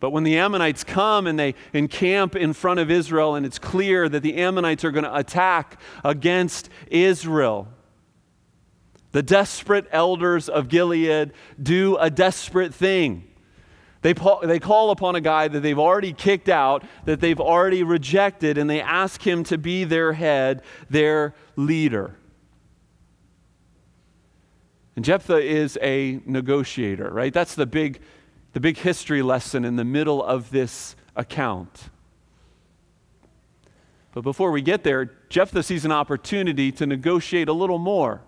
But 0.00 0.10
when 0.10 0.22
the 0.22 0.38
Ammonites 0.38 0.84
come 0.84 1.26
and 1.26 1.38
they 1.38 1.54
encamp 1.72 2.36
in 2.36 2.52
front 2.52 2.78
of 2.78 2.90
Israel, 2.90 3.34
and 3.34 3.44
it's 3.44 3.58
clear 3.58 4.08
that 4.08 4.22
the 4.22 4.36
Ammonites 4.36 4.84
are 4.84 4.92
going 4.92 5.04
to 5.04 5.16
attack 5.16 5.80
against 6.04 6.68
Israel, 6.88 7.68
the 9.12 9.22
desperate 9.22 9.86
elders 9.90 10.48
of 10.48 10.68
Gilead 10.68 11.32
do 11.60 11.96
a 11.96 12.10
desperate 12.10 12.74
thing. 12.74 13.24
They, 14.02 14.14
they 14.44 14.60
call 14.60 14.92
upon 14.92 15.16
a 15.16 15.20
guy 15.20 15.48
that 15.48 15.60
they've 15.60 15.78
already 15.78 16.12
kicked 16.12 16.48
out, 16.48 16.84
that 17.04 17.18
they've 17.20 17.40
already 17.40 17.82
rejected, 17.82 18.56
and 18.56 18.70
they 18.70 18.80
ask 18.80 19.26
him 19.26 19.42
to 19.44 19.58
be 19.58 19.82
their 19.82 20.12
head, 20.12 20.62
their 20.88 21.34
leader. 21.56 22.14
And 24.94 25.04
Jephthah 25.04 25.38
is 25.38 25.76
a 25.82 26.20
negotiator, 26.26 27.10
right? 27.10 27.32
That's 27.32 27.56
the 27.56 27.66
big 27.66 28.00
the 28.58 28.60
big 28.60 28.78
history 28.78 29.22
lesson 29.22 29.64
in 29.64 29.76
the 29.76 29.84
middle 29.84 30.20
of 30.20 30.50
this 30.50 30.96
account. 31.14 31.90
But 34.12 34.22
before 34.22 34.50
we 34.50 34.62
get 34.62 34.82
there, 34.82 35.12
Jephthah 35.28 35.62
sees 35.62 35.84
an 35.84 35.92
opportunity 35.92 36.72
to 36.72 36.84
negotiate 36.84 37.48
a 37.48 37.52
little 37.52 37.78
more. 37.78 38.20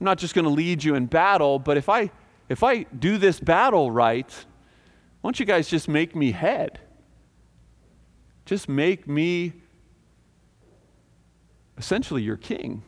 I'm 0.00 0.04
not 0.04 0.18
just 0.18 0.34
going 0.34 0.46
to 0.46 0.50
lead 0.50 0.82
you 0.82 0.96
in 0.96 1.06
battle, 1.06 1.60
but 1.60 1.76
if 1.76 1.88
I 1.88 2.10
if 2.48 2.64
I 2.64 2.86
do 2.98 3.18
this 3.18 3.38
battle 3.38 3.88
right, 3.88 4.28
why 5.20 5.28
don't 5.28 5.38
you 5.38 5.46
guys 5.46 5.68
just 5.68 5.86
make 5.86 6.16
me 6.16 6.32
head? 6.32 6.80
Just 8.46 8.68
make 8.68 9.06
me 9.06 9.52
essentially 11.78 12.22
your 12.22 12.36
king. 12.36 12.82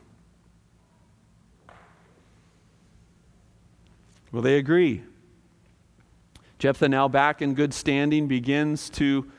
Will 4.33 4.41
they 4.41 4.57
agree? 4.57 5.03
Jephthah, 6.59 6.89
now 6.89 7.07
back 7.07 7.41
in 7.41 7.53
good 7.53 7.73
standing, 7.73 8.27
begins 8.27 8.89
to 8.91 9.31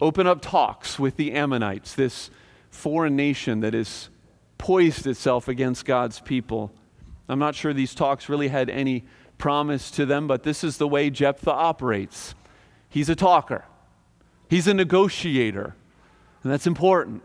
open 0.00 0.26
up 0.26 0.42
talks 0.42 0.98
with 0.98 1.16
the 1.16 1.30
Ammonites, 1.32 1.94
this 1.94 2.28
foreign 2.70 3.14
nation 3.14 3.60
that 3.60 3.72
has 3.72 4.10
poised 4.58 5.06
itself 5.06 5.46
against 5.46 5.84
God's 5.84 6.18
people. 6.18 6.72
I'm 7.28 7.38
not 7.38 7.54
sure 7.54 7.72
these 7.72 7.94
talks 7.94 8.28
really 8.28 8.48
had 8.48 8.68
any 8.68 9.04
promise 9.38 9.92
to 9.92 10.04
them, 10.04 10.26
but 10.26 10.42
this 10.42 10.64
is 10.64 10.76
the 10.76 10.88
way 10.88 11.08
Jephthah 11.08 11.52
operates. 11.52 12.34
He's 12.88 13.08
a 13.08 13.14
talker, 13.14 13.64
he's 14.48 14.66
a 14.66 14.74
negotiator, 14.74 15.76
and 16.42 16.52
that's 16.52 16.66
important. 16.66 17.22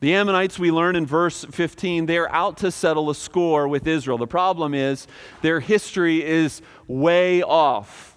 The 0.00 0.14
Ammonites, 0.14 0.58
we 0.58 0.70
learn 0.70 0.96
in 0.96 1.04
verse 1.04 1.44
15, 1.50 2.06
they're 2.06 2.32
out 2.32 2.56
to 2.58 2.70
settle 2.70 3.10
a 3.10 3.14
score 3.14 3.68
with 3.68 3.86
Israel. 3.86 4.16
The 4.16 4.26
problem 4.26 4.72
is 4.72 5.06
their 5.42 5.60
history 5.60 6.24
is 6.24 6.62
way 6.88 7.42
off. 7.42 8.16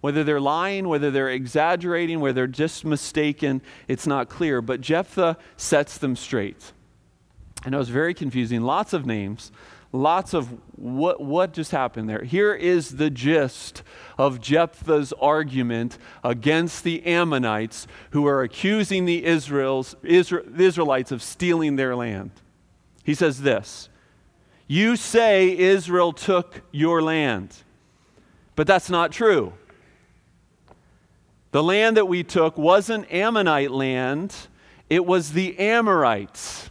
Whether 0.00 0.24
they're 0.24 0.40
lying, 0.40 0.88
whether 0.88 1.10
they're 1.10 1.28
exaggerating, 1.28 2.20
whether 2.20 2.34
they're 2.34 2.46
just 2.46 2.86
mistaken, 2.86 3.60
it's 3.86 4.06
not 4.06 4.30
clear. 4.30 4.62
But 4.62 4.80
Jephthah 4.80 5.36
sets 5.58 5.98
them 5.98 6.16
straight. 6.16 6.72
And 7.66 7.74
it 7.74 7.78
was 7.78 7.90
very 7.90 8.14
confusing. 8.14 8.62
Lots 8.62 8.94
of 8.94 9.04
names, 9.04 9.52
lots 9.98 10.32
of 10.32 10.58
what, 10.76 11.20
what 11.20 11.52
just 11.52 11.72
happened 11.72 12.08
there. 12.08 12.22
Here 12.22 12.54
is 12.54 12.96
the 12.96 13.10
gist 13.10 13.82
of 14.16 14.40
Jephthah's 14.40 15.12
argument 15.14 15.98
against 16.22 16.84
the 16.84 17.04
Ammonites 17.04 17.86
who 18.10 18.26
are 18.26 18.42
accusing 18.42 19.04
the 19.04 19.24
Israels, 19.24 19.96
Israelites 20.02 21.12
of 21.12 21.22
stealing 21.22 21.76
their 21.76 21.96
land. 21.96 22.30
He 23.02 23.14
says 23.14 23.42
this 23.42 23.88
You 24.66 24.96
say 24.96 25.56
Israel 25.56 26.12
took 26.12 26.62
your 26.70 27.02
land, 27.02 27.56
but 28.54 28.66
that's 28.66 28.88
not 28.88 29.12
true. 29.12 29.52
The 31.50 31.62
land 31.62 31.96
that 31.96 32.06
we 32.06 32.22
took 32.22 32.58
wasn't 32.58 33.10
Ammonite 33.12 33.70
land, 33.70 34.34
it 34.90 35.04
was 35.04 35.32
the 35.32 35.58
Amorites. 35.58 36.70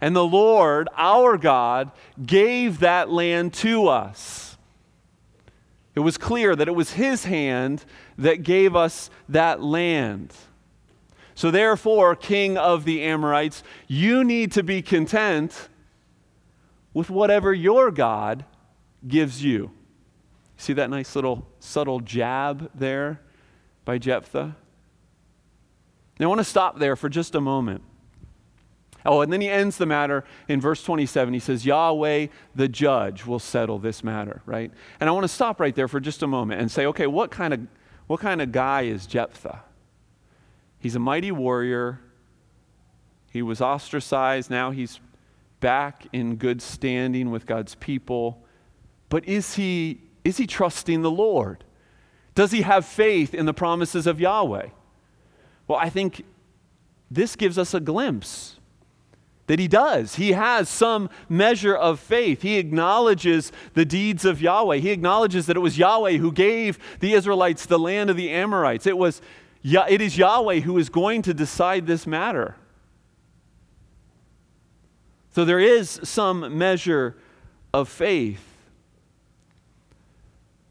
And 0.00 0.14
the 0.14 0.24
Lord, 0.24 0.88
our 0.96 1.36
God, 1.36 1.90
gave 2.24 2.80
that 2.80 3.10
land 3.10 3.52
to 3.54 3.88
us. 3.88 4.56
It 5.94 6.00
was 6.00 6.16
clear 6.16 6.54
that 6.54 6.68
it 6.68 6.74
was 6.74 6.92
His 6.92 7.24
hand 7.24 7.84
that 8.16 8.44
gave 8.44 8.76
us 8.76 9.10
that 9.28 9.60
land. 9.60 10.32
So, 11.34 11.50
therefore, 11.50 12.14
King 12.14 12.56
of 12.56 12.84
the 12.84 13.02
Amorites, 13.02 13.62
you 13.88 14.22
need 14.22 14.52
to 14.52 14.62
be 14.62 14.82
content 14.82 15.68
with 16.94 17.10
whatever 17.10 17.52
your 17.52 17.90
God 17.90 18.44
gives 19.06 19.42
you. 19.42 19.70
See 20.56 20.72
that 20.72 20.90
nice 20.90 21.14
little 21.14 21.48
subtle 21.60 22.00
jab 22.00 22.70
there 22.74 23.20
by 23.84 23.98
Jephthah? 23.98 24.56
Now, 26.18 26.26
I 26.26 26.28
want 26.28 26.40
to 26.40 26.44
stop 26.44 26.78
there 26.78 26.96
for 26.96 27.08
just 27.08 27.34
a 27.34 27.40
moment. 27.40 27.82
Oh, 29.08 29.22
and 29.22 29.32
then 29.32 29.40
he 29.40 29.48
ends 29.48 29.78
the 29.78 29.86
matter 29.86 30.22
in 30.48 30.60
verse 30.60 30.82
27. 30.82 31.32
He 31.32 31.40
says, 31.40 31.64
Yahweh, 31.64 32.26
the 32.54 32.68
judge, 32.68 33.24
will 33.24 33.38
settle 33.38 33.78
this 33.78 34.04
matter, 34.04 34.42
right? 34.44 34.70
And 35.00 35.08
I 35.08 35.12
want 35.12 35.24
to 35.24 35.28
stop 35.28 35.60
right 35.60 35.74
there 35.74 35.88
for 35.88 35.98
just 35.98 36.22
a 36.22 36.26
moment 36.26 36.60
and 36.60 36.70
say, 36.70 36.84
okay, 36.84 37.06
what 37.06 37.30
kind 37.30 37.54
of, 37.54 37.60
what 38.06 38.20
kind 38.20 38.42
of 38.42 38.52
guy 38.52 38.82
is 38.82 39.06
Jephthah? 39.06 39.62
He's 40.78 40.94
a 40.94 40.98
mighty 40.98 41.32
warrior. 41.32 42.00
He 43.32 43.40
was 43.40 43.62
ostracized. 43.62 44.50
Now 44.50 44.72
he's 44.72 45.00
back 45.60 46.06
in 46.12 46.36
good 46.36 46.60
standing 46.60 47.30
with 47.30 47.46
God's 47.46 47.76
people. 47.76 48.44
But 49.08 49.26
is 49.26 49.54
he, 49.54 50.02
is 50.22 50.36
he 50.36 50.46
trusting 50.46 51.00
the 51.00 51.10
Lord? 51.10 51.64
Does 52.34 52.50
he 52.50 52.60
have 52.60 52.84
faith 52.84 53.32
in 53.32 53.46
the 53.46 53.54
promises 53.54 54.06
of 54.06 54.20
Yahweh? 54.20 54.68
Well, 55.66 55.78
I 55.78 55.88
think 55.88 56.26
this 57.10 57.36
gives 57.36 57.56
us 57.56 57.72
a 57.72 57.80
glimpse 57.80 58.57
that 59.48 59.58
he 59.58 59.66
does. 59.66 60.14
He 60.14 60.32
has 60.32 60.68
some 60.68 61.10
measure 61.28 61.74
of 61.74 61.98
faith. 61.98 62.42
He 62.42 62.58
acknowledges 62.58 63.50
the 63.74 63.84
deeds 63.84 64.24
of 64.24 64.40
Yahweh. 64.40 64.76
He 64.76 64.90
acknowledges 64.90 65.46
that 65.46 65.56
it 65.56 65.60
was 65.60 65.76
Yahweh 65.76 66.18
who 66.18 66.30
gave 66.30 66.78
the 67.00 67.14
Israelites 67.14 67.66
the 67.66 67.78
land 67.78 68.10
of 68.10 68.16
the 68.16 68.30
Amorites. 68.30 68.86
It, 68.86 68.96
was, 68.96 69.20
it 69.64 70.00
is 70.00 70.16
Yahweh 70.16 70.60
who 70.60 70.76
is 70.78 70.90
going 70.90 71.22
to 71.22 71.34
decide 71.34 71.86
this 71.86 72.06
matter. 72.06 72.56
So 75.30 75.46
there 75.46 75.60
is 75.60 75.98
some 76.04 76.58
measure 76.58 77.16
of 77.72 77.88
faith. 77.88 78.44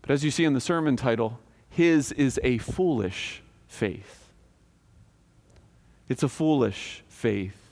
But 0.02 0.12
as 0.12 0.24
you 0.24 0.30
see 0.30 0.46
in 0.46 0.54
the 0.54 0.62
sermon 0.62 0.96
title, 0.96 1.40
his 1.68 2.12
is 2.12 2.40
a 2.44 2.60
foolish 2.60 3.42
faith. 3.68 4.32
It's 6.08 6.22
a 6.22 6.30
foolish 6.30 7.04
faith. 7.10 7.67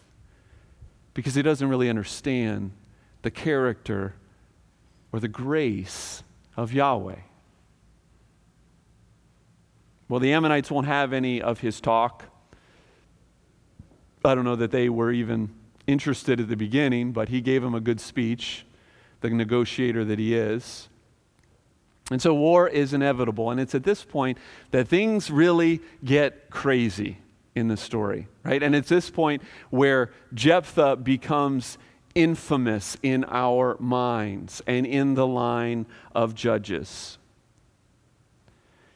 Because 1.16 1.34
he 1.34 1.42
doesn't 1.42 1.68
really 1.68 1.90
understand 1.90 2.72
the 3.24 3.32
character 3.32 4.14
or 5.12 5.20
the 5.20 5.28
grace 5.28 6.22
of 6.56 6.72
Yahweh. 6.72 7.16
Well, 10.08 10.20
the 10.20 10.34
Ammonites 10.34 10.70
won't 10.70 10.86
have 10.86 11.14
any 11.14 11.42
of 11.42 11.62
his 11.62 11.82
talk. 11.82 12.26
I 14.24 14.36
don't 14.36 14.44
know 14.44 14.58
that 14.58 14.72
they 14.72 14.90
were 14.90 15.12
even 15.12 15.50
interested 15.88 16.40
at 16.40 16.50
the 16.50 16.56
beginning, 16.56 17.12
but 17.12 17.30
he 17.30 17.42
gave 17.42 17.64
them 17.64 17.74
a 17.74 17.80
good 17.80 18.00
speech, 18.00 18.66
the 19.22 19.30
negotiator 19.30 20.06
that 20.06 20.20
he 20.20 20.36
is. 20.36 20.90
And 22.12 22.22
so 22.22 22.36
war 22.36 22.68
is 22.68 22.94
inevitable. 22.94 23.50
And 23.50 23.60
it's 23.60 23.74
at 23.74 23.84
this 23.84 24.04
point 24.04 24.38
that 24.72 24.88
things 24.88 25.32
really 25.32 25.82
get 26.04 26.50
crazy 26.52 27.18
in 27.56 27.70
the 27.70 27.78
story, 27.78 28.28
right? 28.44 28.62
And 28.62 28.76
it's 28.76 28.90
this 28.90 29.10
point 29.10 29.42
where 29.70 30.12
Jephthah 30.34 30.98
becomes 30.98 31.78
infamous 32.14 32.98
in 33.02 33.26
our 33.26 33.78
minds 33.80 34.62
and 34.68 34.86
in 34.86 35.16
the 35.16 35.26
line 35.26 35.86
of 36.14 36.36
judges. 36.36 37.18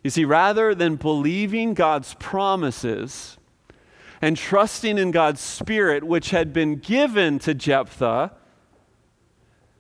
You 0.04 0.10
see, 0.10 0.26
rather 0.26 0.76
than 0.76 0.96
believing 0.96 1.74
God's 1.74 2.14
promises 2.16 3.38
and 4.22 4.38
trusting 4.38 4.98
in 4.98 5.12
God's 5.12 5.42
Spirit, 5.42 6.04
which 6.04 6.30
had 6.30 6.54
been 6.54 6.76
given 6.76 7.40
to 7.40 7.54
Jephthah, 7.54 8.32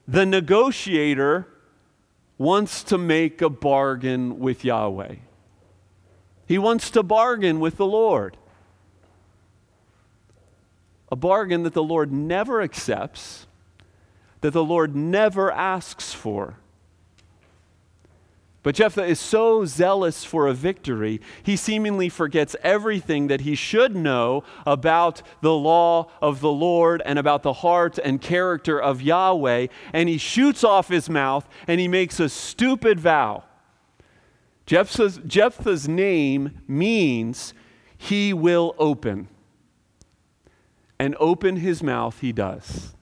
the 0.07 0.25
negotiator 0.25 1.47
wants 2.37 2.83
to 2.83 2.97
make 2.97 3.41
a 3.41 3.49
bargain 3.49 4.39
with 4.39 4.63
Yahweh. 4.63 5.15
He 6.45 6.57
wants 6.57 6.89
to 6.91 7.03
bargain 7.03 7.59
with 7.59 7.77
the 7.77 7.85
Lord. 7.85 8.35
A 11.11 11.15
bargain 11.15 11.63
that 11.63 11.73
the 11.73 11.83
Lord 11.83 12.11
never 12.11 12.61
accepts, 12.61 13.47
that 14.41 14.51
the 14.51 14.63
Lord 14.63 14.95
never 14.95 15.51
asks 15.51 16.13
for. 16.13 16.57
But 18.61 18.75
Jephthah 18.75 19.05
is 19.05 19.19
so 19.19 19.63
zealous 19.65 20.25
for 20.25 20.47
a 20.47 20.53
victory, 20.53 21.21
he 21.43 21.55
seemingly 21.55 22.09
forgets 22.09 22.57
everything 22.61 23.27
that 23.27 23.41
he 23.41 23.55
should 23.55 23.95
know 23.95 24.43
about 24.65 25.21
the 25.41 25.53
law 25.53 26.11
of 26.21 26.41
the 26.41 26.51
Lord 26.51 27.01
and 27.05 27.17
about 27.17 27.41
the 27.41 27.53
heart 27.53 27.97
and 27.97 28.21
character 28.21 28.79
of 28.79 29.01
Yahweh, 29.01 29.67
and 29.93 30.09
he 30.09 30.17
shoots 30.17 30.63
off 30.63 30.89
his 30.89 31.09
mouth 31.09 31.47
and 31.67 31.79
he 31.79 31.87
makes 31.87 32.19
a 32.19 32.27
stupid 32.27 32.99
vow. 32.99 33.45
Jephthah's, 34.65 35.19
Jephthah's 35.25 35.87
name 35.87 36.61
means 36.67 37.53
he 37.97 38.33
will 38.33 38.75
open. 38.77 39.29
And 40.99 41.15
open 41.19 41.57
his 41.57 41.81
mouth 41.81 42.19
he 42.19 42.31
does. 42.31 42.93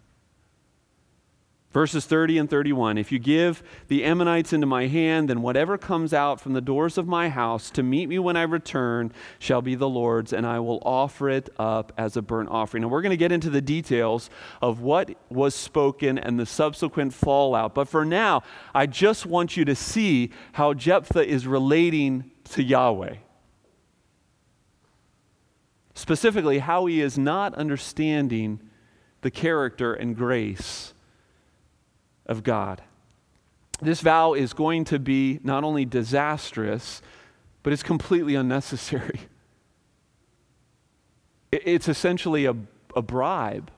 Verses 1.78 2.06
30 2.06 2.40
and 2.40 2.50
31 2.50 2.98
If 2.98 3.12
you 3.12 3.20
give 3.20 3.62
the 3.88 4.04
Ammonites 4.04 4.52
into 4.52 4.66
my 4.66 4.88
hand, 4.88 5.30
then 5.30 5.44
whatever 5.44 5.78
comes 5.78 6.12
out 6.12 6.42
from 6.42 6.54
the 6.54 6.62
doors 6.62 6.98
of 6.98 7.08
my 7.08 7.30
house 7.30 7.70
to 7.70 7.84
meet 7.84 8.08
me 8.10 8.18
when 8.18 8.36
I 8.36 8.42
return 8.44 9.12
shall 9.38 9.62
be 9.62 9.76
the 9.76 9.88
Lord's, 9.88 10.34
and 10.34 10.48
I 10.48 10.60
will 10.60 10.82
offer 10.84 11.30
it 11.30 11.50
up 11.60 11.94
as 11.96 12.18
a 12.18 12.24
burnt 12.24 12.50
offering. 12.50 12.84
And 12.84 12.92
we're 12.92 13.04
going 13.04 13.12
to 13.12 13.18
get 13.18 13.32
into 13.32 13.52
the 13.52 13.62
details 13.62 14.32
of 14.60 14.80
what 14.80 15.14
was 15.30 15.54
spoken 15.54 16.18
and 16.18 16.40
the 16.40 16.48
subsequent 16.48 17.14
fallout. 17.14 17.76
But 17.76 17.88
for 17.88 18.04
now, 18.04 18.42
I 18.74 18.88
just 18.88 19.28
want 19.28 19.56
you 19.56 19.64
to 19.66 19.76
see 19.76 20.32
how 20.54 20.74
Jephthah 20.74 21.28
is 21.28 21.46
relating 21.46 22.32
to 22.46 22.64
Yahweh. 22.64 23.18
Specifically, 25.98 26.60
how 26.60 26.86
he 26.86 27.02
is 27.02 27.18
not 27.18 27.56
understanding 27.56 28.60
the 29.22 29.32
character 29.32 29.96
and 29.96 30.16
grace 30.16 30.94
of 32.28 32.44
God. 32.44 32.84
This 33.82 34.02
vow 34.02 34.34
is 34.36 34.54
going 34.54 34.86
to 34.86 35.00
be 35.00 35.40
not 35.44 35.64
only 35.64 35.86
disastrous, 35.86 37.02
but 37.64 37.74
it's 37.74 37.82
completely 37.82 38.36
unnecessary. 38.36 39.22
It's 41.50 41.88
essentially 41.88 42.46
a, 42.46 42.56
a 42.94 43.02
bribe, 43.02 43.72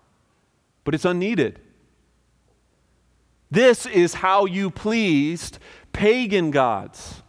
but 0.84 0.96
it's 0.96 1.06
unneeded. 1.06 1.60
This 3.52 3.86
is 3.86 4.16
how 4.16 4.46
you 4.46 4.72
pleased 4.72 5.60
pagan 5.94 6.50
gods 6.50 7.22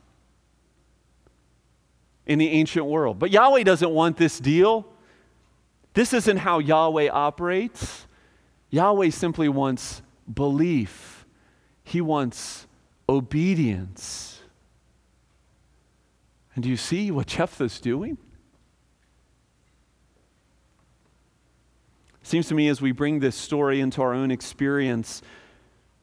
in 2.31 2.39
the 2.39 2.49
ancient 2.49 2.87
world. 2.87 3.19
But 3.19 3.33
Yahweh 3.33 3.65
doesn't 3.65 3.91
want 3.91 4.17
this 4.17 4.39
deal. 4.39 4.87
This 5.95 6.13
isn't 6.13 6.37
how 6.37 6.61
Yahweh 6.61 7.09
operates. 7.11 8.07
Yahweh 8.71 9.11
simply 9.11 9.49
wants 9.49 10.01
belief, 10.33 11.27
he 11.83 12.01
wants 12.01 12.69
obedience. 13.09 14.41
And 16.55 16.63
do 16.63 16.71
you 16.71 16.77
see 16.77 17.11
what 17.11 17.27
Jephthah's 17.27 17.81
doing? 17.81 18.17
Seems 22.23 22.47
to 22.47 22.55
me 22.55 22.69
as 22.69 22.81
we 22.81 22.93
bring 22.93 23.19
this 23.19 23.35
story 23.35 23.81
into 23.81 24.03
our 24.03 24.15
own 24.15 24.31
experience, 24.31 25.21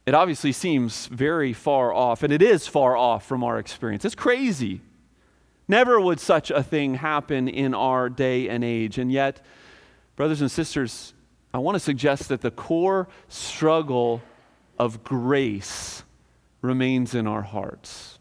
it 0.05 0.13
obviously 0.13 0.51
seems 0.51 1.05
very 1.05 1.53
far 1.53 1.93
off, 1.93 2.21
and 2.21 2.33
it 2.33 2.41
is 2.41 2.67
far 2.67 2.97
off 2.97 3.25
from 3.25 3.45
our 3.45 3.59
experience. 3.59 4.03
It's 4.03 4.15
crazy. 4.15 4.81
Never 5.67 5.99
would 5.99 6.19
such 6.19 6.49
a 6.49 6.63
thing 6.63 6.95
happen 6.95 7.47
in 7.47 7.73
our 7.73 8.10
day 8.10 8.47
and 8.47 8.63
age. 8.63 8.97
And 8.97 9.12
yet, 9.12 9.43
brothers 10.15 10.41
and 10.41 10.49
sisters, 10.49 11.13
I 11.53 11.60
want 11.60 11.75
to 11.75 11.80
suggest 11.80 12.30
that 12.30 12.41
the 12.41 12.51
core 12.51 13.08
struggle 13.27 14.21
of 14.80 15.03
grace 15.03 16.03
remains 16.62 17.13
in 17.13 17.27
our 17.27 17.41
hearts. 17.41 18.19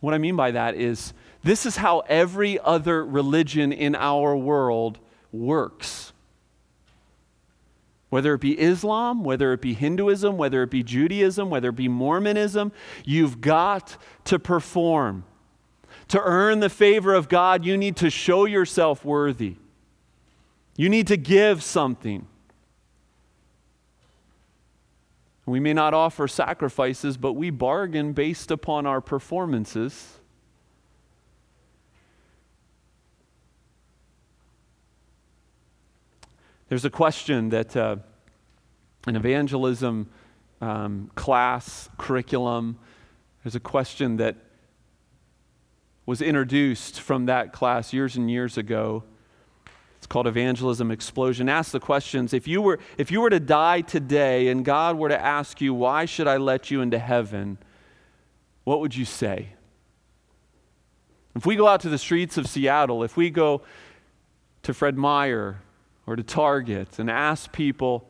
What 0.00 0.14
I 0.14 0.18
mean 0.18 0.36
by 0.36 0.52
that 0.52 0.74
is 0.74 1.12
this 1.42 1.66
is 1.66 1.76
how 1.76 2.00
every 2.08 2.58
other 2.60 3.04
religion 3.04 3.72
in 3.72 3.94
our 3.94 4.36
world 4.36 4.98
works. 5.32 6.12
Whether 8.10 8.34
it 8.34 8.40
be 8.40 8.58
Islam, 8.58 9.22
whether 9.22 9.52
it 9.52 9.60
be 9.60 9.74
Hinduism, 9.74 10.38
whether 10.38 10.62
it 10.62 10.70
be 10.70 10.82
Judaism, 10.82 11.50
whether 11.50 11.68
it 11.68 11.76
be 11.76 11.88
Mormonism, 11.88 12.72
you've 13.04 13.40
got 13.40 13.96
to 14.24 14.38
perform. 14.38 15.24
To 16.08 16.20
earn 16.20 16.60
the 16.60 16.70
favor 16.70 17.12
of 17.12 17.28
God, 17.28 17.64
you 17.64 17.76
need 17.76 17.96
to 17.96 18.08
show 18.08 18.46
yourself 18.46 19.04
worthy. 19.04 19.56
You 20.76 20.88
need 20.88 21.06
to 21.08 21.16
give 21.16 21.62
something. 21.62 22.26
We 25.44 25.60
may 25.60 25.72
not 25.72 25.94
offer 25.94 26.28
sacrifices, 26.28 27.16
but 27.16 27.32
we 27.32 27.50
bargain 27.50 28.12
based 28.12 28.50
upon 28.50 28.86
our 28.86 29.00
performances. 29.00 30.17
There's 36.68 36.84
a 36.84 36.90
question 36.90 37.48
that 37.48 37.74
uh, 37.74 37.96
an 39.06 39.16
evangelism 39.16 40.10
um, 40.60 41.10
class 41.14 41.88
curriculum, 41.96 42.78
there's 43.42 43.54
a 43.54 43.60
question 43.60 44.18
that 44.18 44.36
was 46.04 46.20
introduced 46.20 47.00
from 47.00 47.26
that 47.26 47.54
class 47.54 47.92
years 47.94 48.16
and 48.16 48.30
years 48.30 48.58
ago 48.58 49.04
It's 49.96 50.06
called 50.06 50.26
Evangelism 50.26 50.90
Explosion. 50.90 51.48
Ask 51.48 51.72
the 51.72 51.80
questions 51.80 52.34
if 52.34 52.46
you, 52.46 52.60
were, 52.60 52.78
if 52.98 53.10
you 53.10 53.22
were 53.22 53.30
to 53.30 53.40
die 53.40 53.80
today 53.80 54.48
and 54.48 54.62
God 54.62 54.98
were 54.98 55.08
to 55.08 55.18
ask 55.18 55.62
you, 55.62 55.72
Why 55.72 56.04
should 56.04 56.28
I 56.28 56.36
let 56.36 56.70
you 56.70 56.82
into 56.82 56.98
heaven? 56.98 57.56
What 58.64 58.80
would 58.80 58.94
you 58.94 59.06
say? 59.06 59.54
If 61.34 61.46
we 61.46 61.56
go 61.56 61.66
out 61.66 61.80
to 61.80 61.88
the 61.88 61.98
streets 61.98 62.36
of 62.36 62.46
Seattle, 62.46 63.02
if 63.02 63.16
we 63.16 63.30
go 63.30 63.62
to 64.64 64.74
Fred 64.74 64.98
Meyer 64.98 65.62
or 66.08 66.16
to 66.16 66.22
Target 66.22 66.98
and 66.98 67.10
ask 67.10 67.52
people 67.52 68.08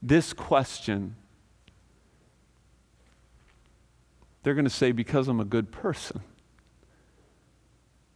this 0.00 0.32
question, 0.32 1.16
they're 4.42 4.54
going 4.54 4.64
to 4.64 4.70
say, 4.70 4.90
Because 4.90 5.28
I'm 5.28 5.38
a 5.38 5.44
good 5.44 5.70
person. 5.70 6.20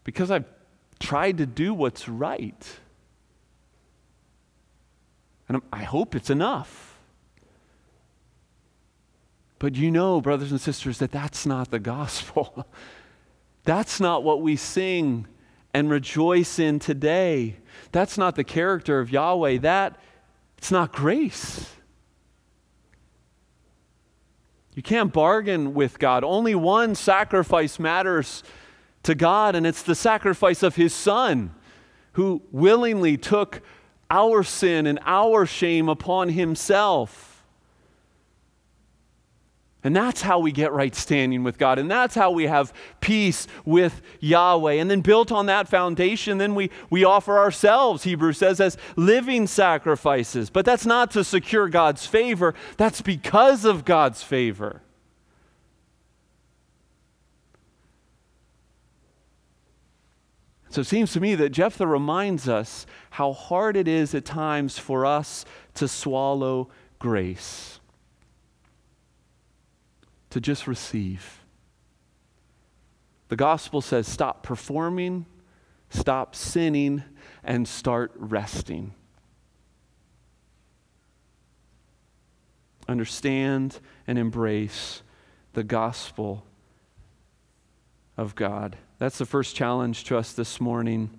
Because 0.04 0.30
I've 0.30 0.46
tried 0.98 1.36
to 1.36 1.44
do 1.46 1.74
what's 1.74 2.08
right. 2.08 2.80
And 5.48 5.60
I 5.70 5.82
hope 5.82 6.14
it's 6.14 6.30
enough. 6.30 6.98
But 9.58 9.74
you 9.74 9.90
know, 9.90 10.22
brothers 10.22 10.50
and 10.50 10.60
sisters, 10.60 10.98
that 10.98 11.12
that's 11.12 11.44
not 11.44 11.70
the 11.70 11.78
gospel. 11.78 12.66
that's 13.64 14.00
not 14.00 14.24
what 14.24 14.40
we 14.40 14.56
sing 14.56 15.26
and 15.74 15.90
rejoice 15.90 16.58
in 16.58 16.78
today. 16.78 17.56
That's 17.92 18.16
not 18.16 18.36
the 18.36 18.44
character 18.44 19.00
of 19.00 19.10
Yahweh. 19.10 19.58
That 19.58 19.98
it's 20.58 20.70
not 20.70 20.92
grace. 20.92 21.70
You 24.74 24.82
can't 24.82 25.12
bargain 25.12 25.74
with 25.74 25.98
God. 25.98 26.24
Only 26.24 26.54
one 26.54 26.94
sacrifice 26.94 27.78
matters 27.78 28.42
to 29.02 29.14
God, 29.14 29.54
and 29.56 29.66
it's 29.66 29.82
the 29.82 29.94
sacrifice 29.94 30.62
of 30.62 30.76
His 30.76 30.94
Son, 30.94 31.54
who 32.12 32.42
willingly 32.52 33.16
took 33.16 33.62
our 34.10 34.42
sin 34.42 34.86
and 34.86 34.98
our 35.06 35.46
shame 35.46 35.88
upon 35.88 36.30
himself. 36.30 37.29
And 39.82 39.96
that's 39.96 40.20
how 40.20 40.38
we 40.38 40.52
get 40.52 40.72
right 40.72 40.94
standing 40.94 41.42
with 41.42 41.56
God. 41.56 41.78
And 41.78 41.90
that's 41.90 42.14
how 42.14 42.30
we 42.30 42.46
have 42.46 42.72
peace 43.00 43.46
with 43.64 44.02
Yahweh. 44.20 44.74
And 44.74 44.90
then, 44.90 45.00
built 45.00 45.32
on 45.32 45.46
that 45.46 45.68
foundation, 45.68 46.36
then 46.36 46.54
we, 46.54 46.70
we 46.90 47.02
offer 47.04 47.38
ourselves, 47.38 48.04
Hebrews 48.04 48.36
says, 48.36 48.60
as 48.60 48.76
living 48.96 49.46
sacrifices. 49.46 50.50
But 50.50 50.66
that's 50.66 50.84
not 50.84 51.10
to 51.12 51.24
secure 51.24 51.68
God's 51.68 52.06
favor, 52.06 52.54
that's 52.76 53.00
because 53.00 53.64
of 53.64 53.86
God's 53.86 54.22
favor. 54.22 54.82
So 60.68 60.82
it 60.82 60.86
seems 60.86 61.12
to 61.14 61.20
me 61.20 61.34
that 61.34 61.50
Jephthah 61.50 61.86
reminds 61.86 62.48
us 62.48 62.86
how 63.10 63.32
hard 63.32 63.76
it 63.76 63.88
is 63.88 64.14
at 64.14 64.24
times 64.24 64.78
for 64.78 65.04
us 65.04 65.44
to 65.74 65.88
swallow 65.88 66.68
grace 67.00 67.79
to 70.30 70.40
just 70.40 70.66
receive. 70.66 71.40
The 73.28 73.36
gospel 73.36 73.80
says 73.80 74.08
stop 74.08 74.42
performing, 74.42 75.26
stop 75.88 76.34
sinning, 76.34 77.04
and 77.44 77.66
start 77.66 78.12
resting. 78.16 78.94
Understand 82.88 83.78
and 84.06 84.18
embrace 84.18 85.02
the 85.52 85.62
gospel 85.62 86.44
of 88.16 88.34
God. 88.34 88.76
That's 88.98 89.18
the 89.18 89.26
first 89.26 89.54
challenge 89.54 90.04
to 90.04 90.18
us 90.18 90.32
this 90.32 90.60
morning. 90.60 91.10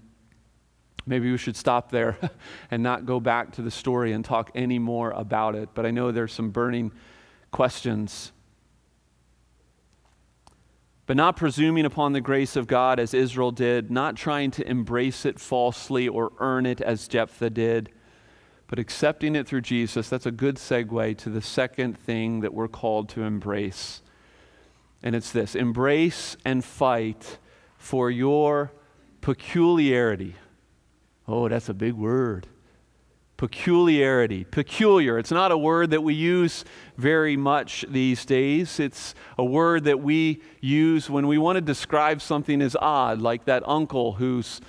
Maybe 1.05 1.31
we 1.31 1.37
should 1.37 1.55
stop 1.55 1.91
there 1.91 2.17
and 2.71 2.83
not 2.83 3.05
go 3.05 3.19
back 3.19 3.53
to 3.53 3.61
the 3.61 3.71
story 3.71 4.11
and 4.11 4.23
talk 4.23 4.51
any 4.53 4.79
more 4.79 5.11
about 5.11 5.55
it. 5.55 5.69
But 5.73 5.85
I 5.85 5.91
know 5.91 6.11
there's 6.11 6.33
some 6.33 6.51
burning 6.51 6.91
questions 7.51 8.33
but 11.11 11.17
not 11.17 11.35
presuming 11.35 11.83
upon 11.83 12.13
the 12.13 12.21
grace 12.21 12.55
of 12.55 12.67
God 12.67 12.97
as 12.97 13.13
Israel 13.13 13.51
did, 13.51 13.91
not 13.91 14.15
trying 14.15 14.49
to 14.51 14.65
embrace 14.65 15.25
it 15.25 15.41
falsely 15.41 16.07
or 16.07 16.31
earn 16.39 16.65
it 16.65 16.79
as 16.79 17.09
Jephthah 17.09 17.49
did, 17.49 17.89
but 18.67 18.79
accepting 18.79 19.35
it 19.35 19.45
through 19.45 19.59
Jesus. 19.59 20.07
That's 20.07 20.25
a 20.25 20.31
good 20.31 20.55
segue 20.55 21.17
to 21.17 21.29
the 21.29 21.41
second 21.41 21.97
thing 21.97 22.39
that 22.39 22.53
we're 22.53 22.69
called 22.69 23.09
to 23.09 23.23
embrace. 23.23 24.01
And 25.03 25.13
it's 25.13 25.33
this 25.33 25.53
embrace 25.53 26.37
and 26.45 26.63
fight 26.63 27.39
for 27.77 28.09
your 28.09 28.71
peculiarity. 29.19 30.35
Oh, 31.27 31.49
that's 31.49 31.67
a 31.67 31.73
big 31.73 31.95
word 31.95 32.47
peculiarity. 33.41 34.43
Peculiar. 34.43 35.17
It's 35.17 35.31
not 35.31 35.51
a 35.51 35.57
word 35.57 35.89
that 35.89 36.03
we 36.03 36.13
use 36.13 36.63
very 36.95 37.35
much 37.35 37.83
these 37.89 38.23
days. 38.23 38.79
It's 38.79 39.15
a 39.35 39.43
word 39.43 39.85
that 39.85 39.99
we 39.99 40.43
use 40.59 41.09
when 41.09 41.25
we 41.25 41.39
want 41.39 41.55
to 41.55 41.61
describe 41.61 42.21
something 42.21 42.61
as 42.61 42.75
odd, 42.75 43.19
like 43.19 43.45
that 43.45 43.67
uncle 43.67 44.11
whose 44.11 44.61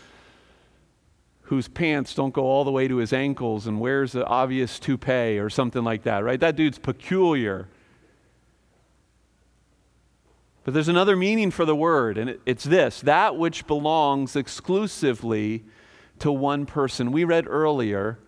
whose 1.43 1.69
pants 1.69 2.15
don't 2.15 2.33
go 2.33 2.45
all 2.45 2.65
the 2.65 2.71
way 2.71 2.89
to 2.89 2.97
his 2.97 3.13
ankles 3.13 3.67
and 3.67 3.79
wears 3.79 4.13
the 4.13 4.25
obvious 4.25 4.79
toupee 4.79 5.39
or 5.39 5.51
something 5.51 5.85
like 5.85 6.05
that, 6.05 6.25
right? 6.25 6.41
That 6.41 6.57
dude's 6.57 6.79
peculiar. 6.79 7.69
But 10.65 10.73
there's 10.73 10.89
another 10.89 11.15
meaning 11.15 11.51
for 11.51 11.67
the 11.67 11.77
word, 11.77 12.17
and 12.17 12.39
it's 12.47 12.65
this 12.65 13.03
that 13.03 13.37
which 13.37 13.67
belongs 13.67 14.35
exclusively 14.35 15.63
to 16.21 16.33
one 16.33 16.65
person. 16.65 17.13
We 17.13 17.25
read 17.25 17.47
earlier 17.47 18.19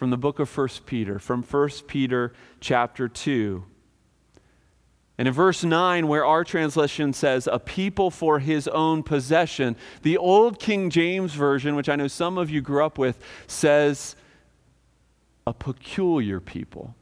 from 0.00 0.08
the 0.08 0.16
book 0.16 0.38
of 0.38 0.56
1 0.56 0.68
Peter, 0.86 1.18
from 1.18 1.42
1 1.42 1.68
Peter 1.86 2.32
chapter 2.58 3.06
2. 3.06 3.62
And 5.18 5.28
in 5.28 5.34
verse 5.34 5.62
9, 5.62 6.08
where 6.08 6.24
our 6.24 6.42
translation 6.42 7.12
says, 7.12 7.46
a 7.46 7.58
people 7.58 8.10
for 8.10 8.38
his 8.38 8.66
own 8.66 9.02
possession, 9.02 9.76
the 10.00 10.16
old 10.16 10.58
King 10.58 10.88
James 10.88 11.34
Version, 11.34 11.76
which 11.76 11.90
I 11.90 11.96
know 11.96 12.08
some 12.08 12.38
of 12.38 12.48
you 12.48 12.62
grew 12.62 12.82
up 12.82 12.96
with, 12.96 13.22
says, 13.46 14.16
a 15.46 15.52
peculiar 15.52 16.40
people. 16.40 16.94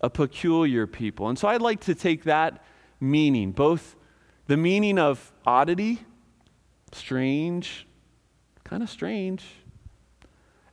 A 0.00 0.10
peculiar 0.10 0.88
people. 0.88 1.28
And 1.28 1.38
so 1.38 1.46
I'd 1.46 1.62
like 1.62 1.82
to 1.82 1.94
take 1.94 2.24
that 2.24 2.64
meaning, 2.98 3.52
both 3.52 3.94
the 4.48 4.56
meaning 4.56 4.98
of 4.98 5.32
oddity, 5.46 6.00
strange, 6.90 7.86
kind 8.64 8.82
of 8.82 8.90
strange, 8.90 9.44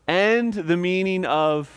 and 0.09 0.55
the 0.55 0.75
meaning 0.75 1.23
of 1.23 1.69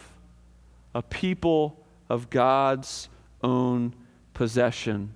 a 0.94 1.02
people 1.02 1.84
of 2.08 2.30
God's 2.30 3.10
own 3.42 3.94
possession 4.32 5.12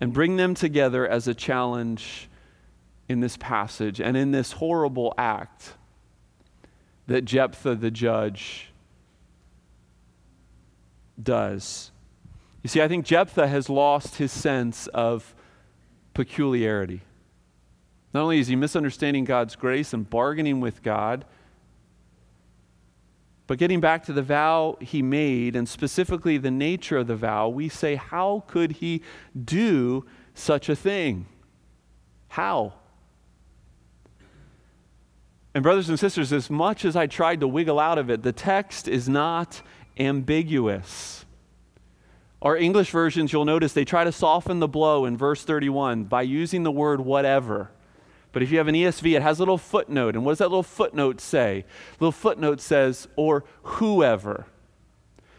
and 0.00 0.12
bring 0.12 0.36
them 0.36 0.56
together 0.56 1.06
as 1.06 1.28
a 1.28 1.34
challenge 1.34 2.28
in 3.08 3.20
this 3.20 3.36
passage 3.36 4.00
and 4.00 4.16
in 4.16 4.32
this 4.32 4.50
horrible 4.50 5.14
act 5.16 5.74
that 7.06 7.24
Jephthah 7.24 7.76
the 7.76 7.90
judge 7.92 8.72
does. 11.22 11.92
You 12.64 12.68
see, 12.68 12.82
I 12.82 12.88
think 12.88 13.06
Jephthah 13.06 13.46
has 13.46 13.70
lost 13.70 14.16
his 14.16 14.32
sense 14.32 14.88
of 14.88 15.36
peculiarity. 16.14 17.02
Not 18.12 18.24
only 18.24 18.40
is 18.40 18.48
he 18.48 18.56
misunderstanding 18.56 19.24
God's 19.24 19.54
grace 19.54 19.92
and 19.92 20.10
bargaining 20.10 20.58
with 20.58 20.82
God, 20.82 21.24
but 23.48 23.58
getting 23.58 23.80
back 23.80 24.04
to 24.04 24.12
the 24.12 24.22
vow 24.22 24.76
he 24.78 25.00
made, 25.00 25.56
and 25.56 25.66
specifically 25.66 26.36
the 26.36 26.50
nature 26.50 26.98
of 26.98 27.06
the 27.06 27.16
vow, 27.16 27.48
we 27.48 27.70
say, 27.70 27.96
how 27.96 28.44
could 28.46 28.72
he 28.72 29.02
do 29.42 30.04
such 30.34 30.68
a 30.68 30.76
thing? 30.76 31.24
How? 32.28 32.74
And, 35.54 35.62
brothers 35.62 35.88
and 35.88 35.98
sisters, 35.98 36.30
as 36.30 36.50
much 36.50 36.84
as 36.84 36.94
I 36.94 37.06
tried 37.06 37.40
to 37.40 37.48
wiggle 37.48 37.80
out 37.80 37.96
of 37.96 38.10
it, 38.10 38.22
the 38.22 38.32
text 38.32 38.86
is 38.86 39.08
not 39.08 39.62
ambiguous. 39.96 41.24
Our 42.42 42.54
English 42.54 42.90
versions, 42.90 43.32
you'll 43.32 43.46
notice, 43.46 43.72
they 43.72 43.86
try 43.86 44.04
to 44.04 44.12
soften 44.12 44.58
the 44.60 44.68
blow 44.68 45.06
in 45.06 45.16
verse 45.16 45.42
31 45.42 46.04
by 46.04 46.20
using 46.20 46.64
the 46.64 46.70
word 46.70 47.00
whatever. 47.00 47.70
But 48.32 48.42
if 48.42 48.50
you 48.50 48.58
have 48.58 48.68
an 48.68 48.74
ESV, 48.74 49.16
it 49.16 49.22
has 49.22 49.38
a 49.38 49.42
little 49.42 49.58
footnote. 49.58 50.14
And 50.14 50.24
what 50.24 50.32
does 50.32 50.38
that 50.38 50.48
little 50.48 50.62
footnote 50.62 51.20
say? 51.20 51.64
Little 51.98 52.12
footnote 52.12 52.60
says, 52.60 53.08
or 53.16 53.44
whoever. 53.62 54.46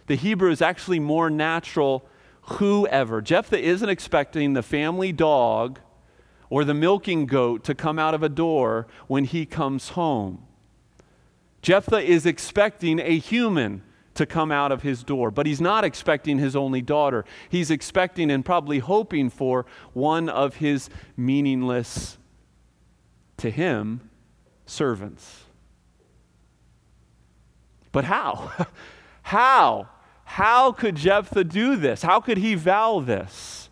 The 0.07 0.15
Hebrew 0.15 0.51
is 0.51 0.61
actually 0.61 0.99
more 0.99 1.29
natural, 1.29 2.07
whoever. 2.43 3.21
Jephthah 3.21 3.59
isn't 3.59 3.89
expecting 3.89 4.53
the 4.53 4.63
family 4.63 5.11
dog 5.11 5.79
or 6.49 6.63
the 6.63 6.73
milking 6.73 7.27
goat 7.27 7.63
to 7.65 7.75
come 7.75 7.99
out 7.99 8.15
of 8.15 8.23
a 8.23 8.29
door 8.29 8.87
when 9.07 9.25
he 9.25 9.45
comes 9.45 9.89
home. 9.89 10.45
Jephthah 11.61 12.01
is 12.01 12.25
expecting 12.25 12.99
a 12.99 13.19
human 13.19 13.83
to 14.15 14.25
come 14.25 14.51
out 14.51 14.71
of 14.71 14.81
his 14.81 15.03
door, 15.03 15.31
but 15.31 15.45
he's 15.45 15.61
not 15.61 15.83
expecting 15.83 16.39
his 16.39 16.55
only 16.55 16.81
daughter. 16.81 17.23
He's 17.47 17.69
expecting 17.69 18.31
and 18.31 18.43
probably 18.43 18.79
hoping 18.79 19.29
for 19.29 19.65
one 19.93 20.27
of 20.27 20.55
his 20.55 20.89
meaningless 21.15 22.17
to 23.39 23.51
him 23.51 24.09
servants. 24.65 25.43
But 27.91 28.05
how? 28.05 28.51
how? 29.23 29.89
How 30.25 30.71
could 30.71 30.95
Jephthah 30.95 31.43
do 31.43 31.75
this? 31.75 32.03
How 32.03 32.19
could 32.19 32.37
he 32.37 32.55
vow 32.55 32.99
this? 32.99 33.69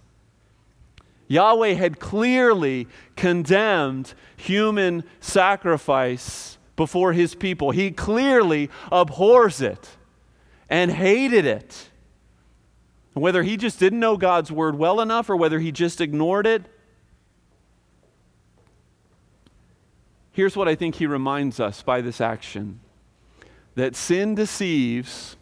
Yahweh 1.27 1.73
had 1.73 1.99
clearly 1.99 2.87
condemned 3.15 4.13
human 4.37 5.03
sacrifice 5.19 6.57
before 6.75 7.13
his 7.13 7.35
people. 7.35 7.71
He 7.71 7.91
clearly 7.91 8.69
abhors 8.91 9.61
it 9.61 9.89
and 10.69 10.91
hated 10.91 11.45
it. 11.45 11.89
Whether 13.13 13.43
he 13.43 13.57
just 13.57 13.79
didn't 13.79 13.99
know 13.99 14.15
God's 14.15 14.51
word 14.51 14.75
well 14.75 15.01
enough 15.01 15.29
or 15.29 15.35
whether 15.35 15.59
he 15.59 15.71
just 15.71 15.99
ignored 15.99 16.47
it, 16.47 16.63
Here's 20.37 20.55
what 20.55 20.67
I 20.67 20.75
think 20.75 20.93
he 20.93 21.07
reminds 21.07 21.59
us 21.59 21.81
by 21.81 21.99
this 21.99 22.21
action 22.21 22.79
that 23.73 23.95
sin 23.95 24.35
deceives 24.35 25.35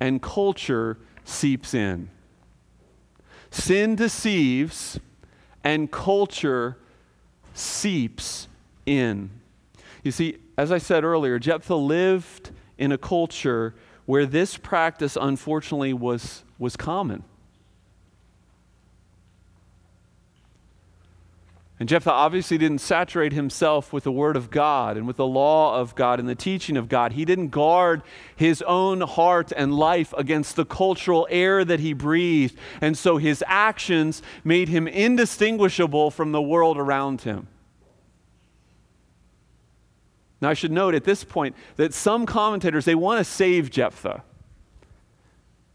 and 0.00 0.22
culture 0.22 0.96
seeps 1.24 1.74
in. 1.74 2.08
Sin 3.50 3.96
deceives 3.96 4.98
and 5.62 5.90
culture 5.90 6.78
seeps 7.52 8.48
in. 8.86 9.28
You 10.02 10.10
see, 10.10 10.38
as 10.56 10.72
I 10.72 10.78
said 10.78 11.04
earlier, 11.04 11.38
Jephthah 11.38 11.74
lived 11.74 12.50
in 12.78 12.92
a 12.92 12.98
culture 12.98 13.74
where 14.06 14.24
this 14.24 14.56
practice 14.56 15.18
unfortunately 15.20 15.92
was, 15.92 16.44
was 16.58 16.78
common. 16.78 17.24
And 21.80 21.88
Jephthah 21.88 22.10
obviously 22.10 22.58
didn't 22.58 22.80
saturate 22.80 23.32
himself 23.32 23.92
with 23.92 24.02
the 24.02 24.10
Word 24.10 24.36
of 24.36 24.50
God 24.50 24.96
and 24.96 25.06
with 25.06 25.16
the 25.16 25.26
law 25.26 25.78
of 25.80 25.94
God 25.94 26.18
and 26.18 26.28
the 26.28 26.34
teaching 26.34 26.76
of 26.76 26.88
God. 26.88 27.12
He 27.12 27.24
didn't 27.24 27.50
guard 27.50 28.02
his 28.34 28.62
own 28.62 29.02
heart 29.02 29.52
and 29.56 29.72
life 29.72 30.12
against 30.18 30.56
the 30.56 30.64
cultural 30.64 31.28
air 31.30 31.64
that 31.64 31.78
he 31.78 31.92
breathed. 31.92 32.58
And 32.80 32.98
so 32.98 33.18
his 33.18 33.44
actions 33.46 34.22
made 34.42 34.68
him 34.68 34.88
indistinguishable 34.88 36.10
from 36.10 36.32
the 36.32 36.42
world 36.42 36.78
around 36.78 37.20
him. 37.20 37.46
Now, 40.40 40.50
I 40.50 40.54
should 40.54 40.72
note 40.72 40.94
at 40.94 41.04
this 41.04 41.22
point 41.22 41.54
that 41.76 41.94
some 41.94 42.26
commentators, 42.26 42.84
they 42.84 42.94
want 42.96 43.18
to 43.18 43.24
save 43.24 43.70
Jephthah. 43.70 44.22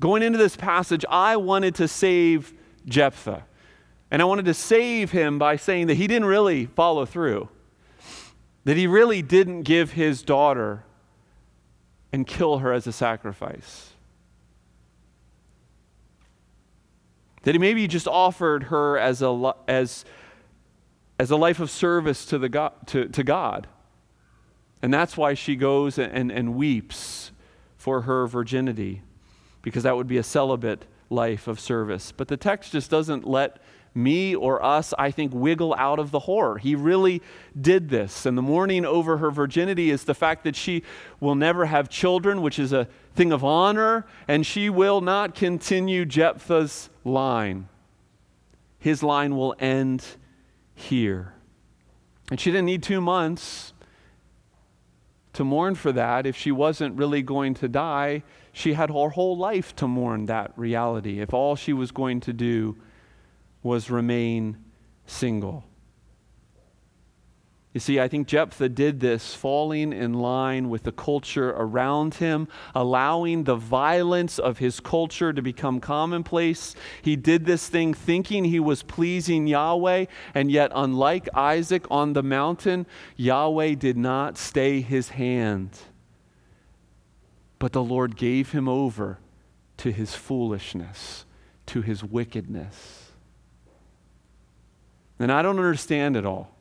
Going 0.01 0.21
into 0.21 0.37
this 0.37 0.57
passage, 0.57 1.05
I 1.09 1.37
wanted 1.37 1.75
to 1.75 1.87
save 1.87 2.53
Jephthah. 2.85 3.43
And 4.13 4.21
I 4.21 4.25
wanted 4.25 4.45
to 4.45 4.53
save 4.53 5.09
him 5.09 5.39
by 5.39 5.55
saying 5.55 5.87
that 5.87 5.95
he 5.95 6.05
didn't 6.05 6.27
really 6.27 6.67
follow 6.67 7.03
through, 7.03 7.49
that 8.63 8.77
he 8.77 8.85
really 8.85 9.23
didn't 9.23 9.63
give 9.63 9.93
his 9.93 10.21
daughter 10.21 10.83
and 12.11 12.27
kill 12.27 12.59
her 12.59 12.71
as 12.71 12.85
a 12.85 12.91
sacrifice. 12.91 13.89
That 17.41 17.55
he 17.55 17.57
maybe 17.57 17.87
just 17.87 18.07
offered 18.07 18.65
her 18.65 18.99
as 18.99 19.23
a, 19.23 19.55
as, 19.67 20.05
as 21.17 21.31
a 21.31 21.35
life 21.35 21.59
of 21.59 21.71
service 21.71 22.23
to, 22.27 22.37
the 22.37 22.49
God, 22.49 22.73
to, 22.89 23.07
to 23.07 23.23
God. 23.23 23.65
And 24.83 24.93
that's 24.93 25.17
why 25.17 25.33
she 25.33 25.55
goes 25.55 25.97
and, 25.97 26.31
and 26.31 26.53
weeps 26.53 27.31
for 27.77 28.01
her 28.01 28.27
virginity, 28.27 29.01
because 29.63 29.81
that 29.81 29.95
would 29.95 30.07
be 30.07 30.17
a 30.17 30.23
celibate 30.23 30.85
life 31.09 31.47
of 31.47 31.59
service. 31.59 32.11
But 32.11 32.27
the 32.27 32.37
text 32.37 32.73
just 32.73 32.91
doesn't 32.91 33.27
let 33.27 33.57
me 33.95 34.35
or 34.35 34.63
us, 34.63 34.93
I 34.97 35.11
think, 35.11 35.31
wiggle 35.33 35.75
out 35.77 35.99
of 35.99 36.11
the 36.11 36.19
horror. 36.19 36.57
He 36.57 36.75
really 36.75 37.21
did 37.59 37.89
this. 37.89 38.25
And 38.25 38.37
the 38.37 38.41
mourning 38.41 38.85
over 38.85 39.17
her 39.17 39.31
virginity 39.31 39.91
is 39.91 40.03
the 40.03 40.15
fact 40.15 40.43
that 40.43 40.55
she 40.55 40.83
will 41.19 41.35
never 41.35 41.65
have 41.65 41.89
children, 41.89 42.41
which 42.41 42.57
is 42.57 42.73
a 42.73 42.87
thing 43.13 43.31
of 43.31 43.43
honor, 43.43 44.05
and 44.27 44.45
she 44.45 44.69
will 44.69 45.01
not 45.01 45.35
continue 45.35 46.05
Jephthah's 46.05 46.89
line. 47.03 47.69
His 48.79 49.03
line 49.03 49.35
will 49.35 49.55
end 49.59 50.03
here. 50.73 51.33
And 52.31 52.39
she 52.39 52.51
didn't 52.51 52.65
need 52.65 52.83
two 52.83 53.01
months 53.01 53.73
to 55.33 55.43
mourn 55.43 55.75
for 55.75 55.91
that 55.91 56.25
if 56.25 56.35
she 56.35 56.51
wasn't 56.51 56.95
really 56.97 57.21
going 57.21 57.53
to 57.55 57.67
die. 57.67 58.23
She 58.51 58.73
had 58.73 58.89
her 58.89 59.09
whole 59.09 59.37
life 59.37 59.75
to 59.77 59.87
mourn 59.87 60.25
that 60.27 60.51
reality 60.55 61.19
if 61.19 61.33
all 61.33 61.55
she 61.55 61.73
was 61.73 61.91
going 61.91 62.19
to 62.21 62.33
do 62.33 62.77
was 63.63 63.89
remain 63.89 64.57
single. 65.07 65.63
You 67.73 67.79
see, 67.79 67.99
I 67.99 68.07
think 68.07 68.27
Jephthah 68.27 68.69
did 68.69 68.99
this 68.99 69.33
falling 69.33 69.93
in 69.93 70.13
line 70.13 70.69
with 70.69 70.83
the 70.83 70.91
culture 70.91 71.49
around 71.49 72.15
him, 72.15 72.47
allowing 72.75 73.45
the 73.45 73.55
violence 73.55 74.37
of 74.37 74.59
his 74.59 74.79
culture 74.79 75.33
to 75.33 75.41
become 75.41 75.79
commonplace. 75.79 76.75
He 77.01 77.15
did 77.15 77.47
this 77.47 77.67
thing 77.67 77.95
thinking 77.95 78.45
he 78.45 78.59
was 78.59 78.83
pleasing 78.83 79.47
Yahweh, 79.47 80.05
and 80.35 80.51
yet, 80.51 80.71
unlike 80.75 81.27
Isaac 81.33 81.87
on 81.89 82.13
the 82.13 82.21
mountain, 82.21 82.85
Yahweh 83.15 83.73
did 83.73 83.97
not 83.97 84.37
stay 84.37 84.81
his 84.81 85.09
hand. 85.09 85.79
But 87.57 87.71
the 87.71 87.83
Lord 87.83 88.15
gave 88.15 88.51
him 88.51 88.69
over 88.69 89.17
to 89.77 89.91
his 89.91 90.13
foolishness, 90.13 91.25
to 91.67 91.81
his 91.81 92.03
wickedness. 92.03 93.02
And 95.23 95.31
I 95.31 95.41
don't 95.41 95.57
understand 95.57 96.17
it 96.17 96.25
all. 96.25 96.53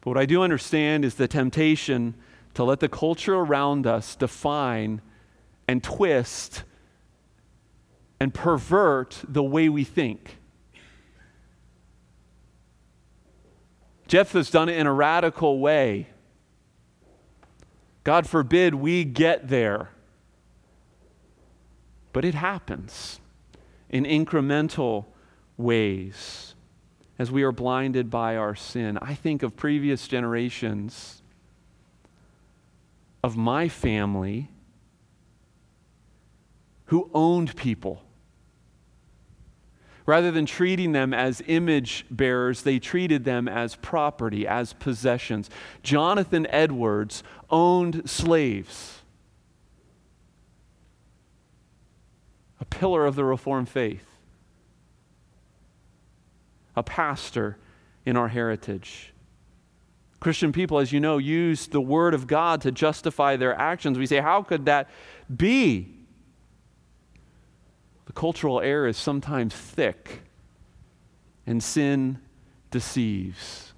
But 0.00 0.08
what 0.08 0.16
I 0.16 0.24
do 0.24 0.42
understand 0.42 1.04
is 1.04 1.16
the 1.16 1.28
temptation 1.28 2.14
to 2.54 2.64
let 2.64 2.80
the 2.80 2.88
culture 2.88 3.34
around 3.34 3.86
us 3.86 4.16
define 4.16 5.02
and 5.68 5.84
twist 5.84 6.62
and 8.18 8.32
pervert 8.32 9.22
the 9.28 9.42
way 9.42 9.68
we 9.68 9.84
think. 9.84 10.38
Jephthah's 14.08 14.50
done 14.50 14.70
it 14.70 14.78
in 14.78 14.86
a 14.86 14.94
radical 14.94 15.60
way. 15.60 16.06
God 18.02 18.26
forbid 18.26 18.76
we 18.76 19.04
get 19.04 19.48
there. 19.48 19.90
But 22.14 22.24
it 22.24 22.34
happens 22.34 23.18
in 23.92 24.04
incremental 24.04 25.04
ways 25.56 26.54
as 27.18 27.30
we 27.30 27.42
are 27.42 27.52
blinded 27.52 28.10
by 28.10 28.36
our 28.36 28.54
sin. 28.54 28.98
I 29.00 29.14
think 29.14 29.42
of 29.42 29.54
previous 29.54 30.08
generations 30.08 31.22
of 33.22 33.36
my 33.36 33.68
family 33.68 34.48
who 36.86 37.08
owned 37.14 37.54
people. 37.54 38.02
Rather 40.04 40.32
than 40.32 40.46
treating 40.46 40.92
them 40.92 41.14
as 41.14 41.42
image 41.46 42.04
bearers, 42.10 42.62
they 42.62 42.80
treated 42.80 43.24
them 43.24 43.46
as 43.46 43.76
property, 43.76 44.46
as 44.46 44.72
possessions. 44.72 45.48
Jonathan 45.84 46.46
Edwards 46.50 47.22
owned 47.50 48.10
slaves. 48.10 49.01
A 52.62 52.64
pillar 52.64 53.04
of 53.06 53.16
the 53.16 53.24
Reformed 53.24 53.68
faith, 53.68 54.06
a 56.76 56.82
pastor 56.84 57.58
in 58.06 58.16
our 58.16 58.28
heritage. 58.28 59.12
Christian 60.20 60.52
people, 60.52 60.78
as 60.78 60.92
you 60.92 61.00
know, 61.00 61.18
use 61.18 61.66
the 61.66 61.80
Word 61.80 62.14
of 62.14 62.28
God 62.28 62.60
to 62.60 62.70
justify 62.70 63.34
their 63.34 63.52
actions. 63.58 63.98
We 63.98 64.06
say, 64.06 64.20
how 64.20 64.44
could 64.44 64.66
that 64.66 64.88
be? 65.36 65.92
The 68.06 68.12
cultural 68.12 68.60
air 68.60 68.86
is 68.86 68.96
sometimes 68.96 69.52
thick, 69.52 70.22
and 71.44 71.60
sin 71.60 72.20
deceives. 72.70 73.72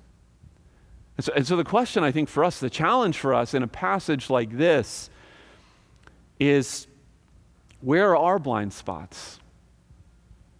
And 1.16 1.24
so, 1.24 1.32
and 1.34 1.46
so, 1.46 1.56
the 1.56 1.64
question, 1.64 2.04
I 2.04 2.12
think, 2.12 2.28
for 2.28 2.44
us, 2.44 2.60
the 2.60 2.68
challenge 2.68 3.16
for 3.16 3.32
us 3.32 3.54
in 3.54 3.62
a 3.62 3.68
passage 3.68 4.28
like 4.28 4.58
this 4.58 5.08
is 6.38 6.86
where 7.84 8.10
are 8.10 8.16
our 8.16 8.38
blind 8.38 8.72
spots? 8.72 9.38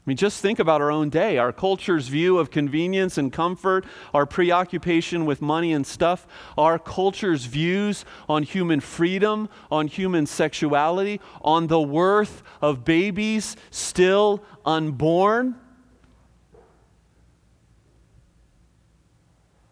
I 0.06 0.10
mean, 0.10 0.18
just 0.18 0.42
think 0.42 0.58
about 0.58 0.82
our 0.82 0.90
own 0.90 1.08
day, 1.08 1.38
our 1.38 1.50
culture's 1.50 2.08
view 2.08 2.36
of 2.36 2.50
convenience 2.50 3.16
and 3.16 3.32
comfort, 3.32 3.86
our 4.12 4.26
preoccupation 4.26 5.24
with 5.24 5.40
money 5.40 5.72
and 5.72 5.86
stuff, 5.86 6.26
our 6.58 6.78
culture's 6.78 7.46
views 7.46 8.04
on 8.28 8.42
human 8.42 8.80
freedom, 8.80 9.48
on 9.70 9.86
human 9.86 10.26
sexuality, 10.26 11.22
on 11.40 11.68
the 11.68 11.80
worth 11.80 12.42
of 12.60 12.84
babies 12.84 13.56
still 13.70 14.44
unborn. 14.66 15.54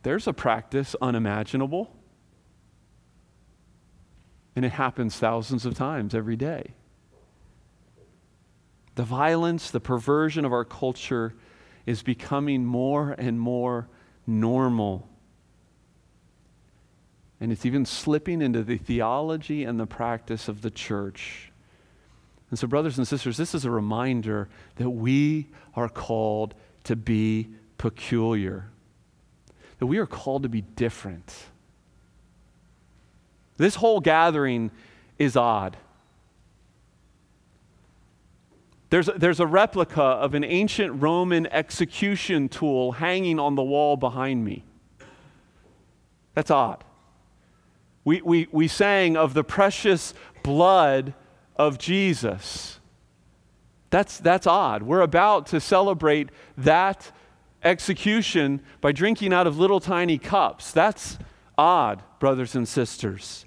There's 0.03 0.26
a 0.26 0.32
practice 0.32 0.96
unimaginable. 1.03 1.94
And 4.57 4.64
it 4.64 4.72
happens 4.72 5.16
thousands 5.18 5.66
of 5.66 5.74
times 5.74 6.14
every 6.14 6.36
day. 6.36 6.72
The 8.95 9.05
violence, 9.05 9.70
the 9.70 9.80
perversion 9.80 10.45
of 10.45 10.53
our 10.53 10.64
culture 10.64 11.34
is 11.86 12.03
becoming 12.03 12.64
more 12.64 13.12
and 13.12 13.40
more 13.40 13.88
normal. 14.26 15.09
And 17.40 17.51
it's 17.51 17.66
even 17.66 17.84
slipping 17.86 18.40
into 18.40 18.62
the 18.62 18.76
theology 18.76 19.64
and 19.64 19.80
the 19.80 19.86
practice 19.86 20.47
of 20.49 20.62
the 20.62 20.70
church. 20.70 21.51
And 22.51 22.59
so, 22.59 22.66
brothers 22.66 22.99
and 22.99 23.09
sisters, 23.09 23.36
this 23.36 23.55
is 23.55 23.64
a 23.64 23.70
reminder 23.70 24.49
that 24.76 24.90
we 24.90 25.49
are 25.74 25.88
called 25.88 26.55
to 26.84 26.95
be 26.95 27.49
peculiar, 27.78 28.68
that 29.78 29.86
we 29.86 29.99
are 29.99 30.07
called 30.07 30.43
to 30.43 30.49
be 30.49 30.61
different. 30.61 31.34
This 33.57 33.76
whole 33.76 34.01
gathering 34.01 34.70
is 35.18 35.36
odd. 35.36 35.76
There's, 38.93 39.09
there's 39.16 39.40
a 39.40 39.47
replica 39.47 40.03
of 40.03 40.34
an 40.34 40.45
ancient 40.45 41.01
Roman 41.01 41.47
execution 41.47 42.51
tool 42.51 42.93
hanging 42.93 43.38
on 43.38 43.55
the 43.55 43.62
wall 43.62 43.97
behind 43.97 44.45
me. 44.45 44.64
That's 46.34 46.51
odd. 46.51 46.84
We, 48.05 48.20
we, 48.20 48.49
we 48.53 48.68
sang 48.68 49.16
of 49.16 49.32
the 49.32 49.45
precious 49.45 50.12
blood 50.43 51.14
of 51.57 51.78
Jesus. 51.78 52.80
That's, 53.88 54.18
that's 54.18 54.47
odd. 54.47 54.82
We're 54.82 55.01
about 55.01 55.47
to 55.47 55.59
celebrate 55.59 56.28
that 56.59 57.12
execution 57.64 58.61
by 58.82 58.93
drinking 58.93 59.32
out 59.32 59.47
of 59.47 59.59
little 59.59 59.80
tiny 59.80 60.18
cups. 60.18 60.70
That's 60.70 61.16
odd, 61.57 62.03
brothers 62.20 62.55
and 62.55 62.68
sisters. 62.68 63.47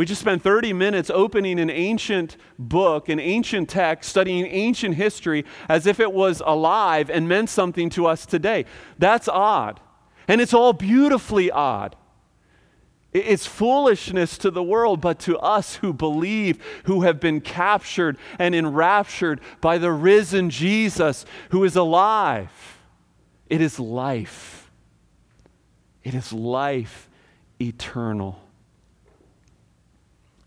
We 0.00 0.06
just 0.06 0.22
spent 0.22 0.42
30 0.42 0.72
minutes 0.72 1.10
opening 1.10 1.60
an 1.60 1.68
ancient 1.68 2.38
book, 2.58 3.10
an 3.10 3.20
ancient 3.20 3.68
text, 3.68 4.08
studying 4.08 4.46
ancient 4.46 4.94
history 4.94 5.44
as 5.68 5.86
if 5.86 6.00
it 6.00 6.14
was 6.14 6.40
alive 6.46 7.10
and 7.10 7.28
meant 7.28 7.50
something 7.50 7.90
to 7.90 8.06
us 8.06 8.24
today. 8.24 8.64
That's 8.98 9.28
odd. 9.28 9.78
And 10.26 10.40
it's 10.40 10.54
all 10.54 10.72
beautifully 10.72 11.50
odd. 11.50 11.96
It's 13.12 13.44
foolishness 13.44 14.38
to 14.38 14.50
the 14.50 14.62
world, 14.62 15.02
but 15.02 15.18
to 15.18 15.38
us 15.38 15.76
who 15.76 15.92
believe, 15.92 16.64
who 16.84 17.02
have 17.02 17.20
been 17.20 17.42
captured 17.42 18.16
and 18.38 18.54
enraptured 18.54 19.42
by 19.60 19.76
the 19.76 19.92
risen 19.92 20.48
Jesus 20.48 21.26
who 21.50 21.62
is 21.62 21.76
alive, 21.76 22.78
it 23.50 23.60
is 23.60 23.78
life. 23.78 24.70
It 26.02 26.14
is 26.14 26.32
life 26.32 27.10
eternal. 27.60 28.40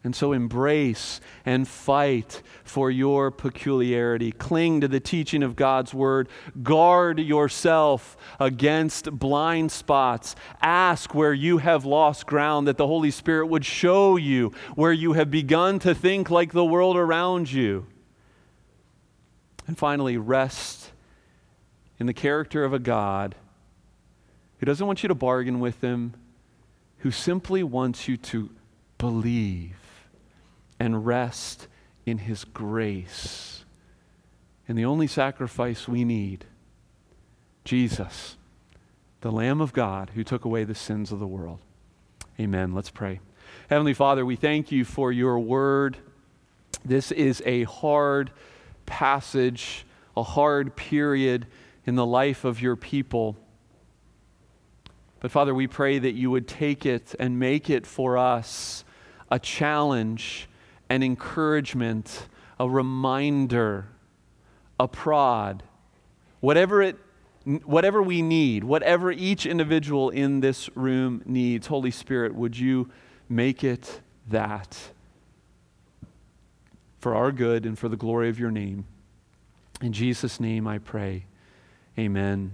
And 0.06 0.14
so 0.14 0.34
embrace 0.34 1.22
and 1.46 1.66
fight 1.66 2.42
for 2.66 2.92
your 2.92 3.32
peculiarity. 3.32 4.34
Cling 4.34 4.82
to 4.82 4.90
the 4.90 5.00
teaching 5.00 5.44
of 5.44 5.56
God's 5.56 5.94
word. 5.94 6.28
Guard 6.62 7.20
yourself 7.20 8.18
against 8.38 9.10
blind 9.12 9.72
spots. 9.72 10.36
Ask 10.62 11.16
where 11.16 11.34
you 11.34 11.60
have 11.60 11.86
lost 11.86 12.28
ground 12.28 12.68
that 12.68 12.76
the 12.76 12.88
Holy 12.88 13.12
Spirit 13.12 13.48
would 13.48 13.64
show 13.64 14.18
you 14.18 14.52
where 14.76 14.92
you 14.92 15.14
have 15.14 15.32
begun 15.32 15.80
to 15.80 15.96
think 15.96 16.30
like 16.30 16.52
the 16.52 16.66
world 16.66 16.98
around 16.98 17.50
you. 17.50 17.86
And 19.68 19.78
finally, 19.78 20.18
rest 20.18 20.92
in 21.98 22.08
the 22.08 22.14
character 22.14 22.66
of 22.66 22.74
a 22.74 22.80
God 22.80 23.36
who 24.60 24.66
doesn't 24.66 24.86
want 24.86 25.02
you 25.02 25.08
to 25.08 25.16
bargain 25.16 25.62
with 25.62 25.80
him, 25.80 26.14
who 27.00 27.12
simply 27.12 27.64
wants 27.64 28.10
you 28.10 28.18
to 28.18 28.50
believe 28.98 29.78
and 30.84 31.06
rest 31.06 31.70
in 32.06 32.18
His 32.18 32.44
grace. 32.44 33.64
And 34.68 34.78
the 34.78 34.84
only 34.84 35.08
sacrifice 35.08 35.88
we 35.88 36.04
need, 36.04 36.44
Jesus, 37.64 38.36
the 39.22 39.32
Lamb 39.32 39.62
of 39.62 39.72
God 39.72 40.12
who 40.14 40.26
took 40.26 40.44
away 40.44 40.66
the 40.66 40.76
sins 40.76 41.14
of 41.14 41.20
the 41.20 41.28
world. 41.28 41.60
Amen. 42.38 42.74
Let's 42.74 42.90
pray. 42.90 43.22
Heavenly 43.70 43.94
Father, 43.94 44.26
we 44.26 44.36
thank 44.36 44.74
you 44.74 44.84
for 44.84 45.10
your 45.10 45.40
word. 45.40 45.96
This 46.84 47.14
is 47.14 47.42
a 47.46 47.64
hard 47.64 48.32
passage, 48.86 49.86
a 50.18 50.24
hard 50.24 50.76
period 50.76 51.48
in 51.86 51.96
the 51.96 52.06
life 52.06 52.44
of 52.44 52.62
your 52.62 52.76
people. 52.76 53.38
But 55.22 55.32
Father, 55.32 55.56
we 55.56 55.68
pray 55.68 55.98
that 56.00 56.12
you 56.12 56.30
would 56.30 56.46
take 56.46 56.86
it 56.86 57.16
and 57.18 57.40
make 57.40 57.70
it 57.70 57.88
for 57.88 58.18
us 58.18 58.84
a 59.32 59.40
challenge 59.40 60.50
an 60.90 61.04
encouragement, 61.04 62.28
a 62.60 62.70
reminder, 62.70 63.88
a 64.80 64.88
prod, 64.88 65.64
whatever 66.40 66.82
it 66.82 66.98
whatever 67.66 68.02
we 68.02 68.22
need, 68.22 68.64
whatever 68.64 69.12
each 69.12 69.46
individual 69.46 70.10
in 70.10 70.40
this 70.40 70.70
room 70.76 71.22
needs, 71.26 71.68
Holy 71.68 71.92
Spirit, 71.92 72.34
would 72.34 72.58
you 72.58 72.90
make 73.28 73.64
it 73.64 74.02
that 74.30 74.78
for 77.00 77.14
our 77.16 77.34
good 77.34 77.66
and 77.66 77.78
for 77.78 77.90
the 77.90 77.98
glory 77.98 78.30
of 78.30 78.40
your 78.40 78.52
name? 78.52 78.86
In 79.82 79.92
Jesus' 79.92 80.40
name 80.40 80.68
I 80.68 80.78
pray. 80.78 81.26
Amen. 82.00 82.54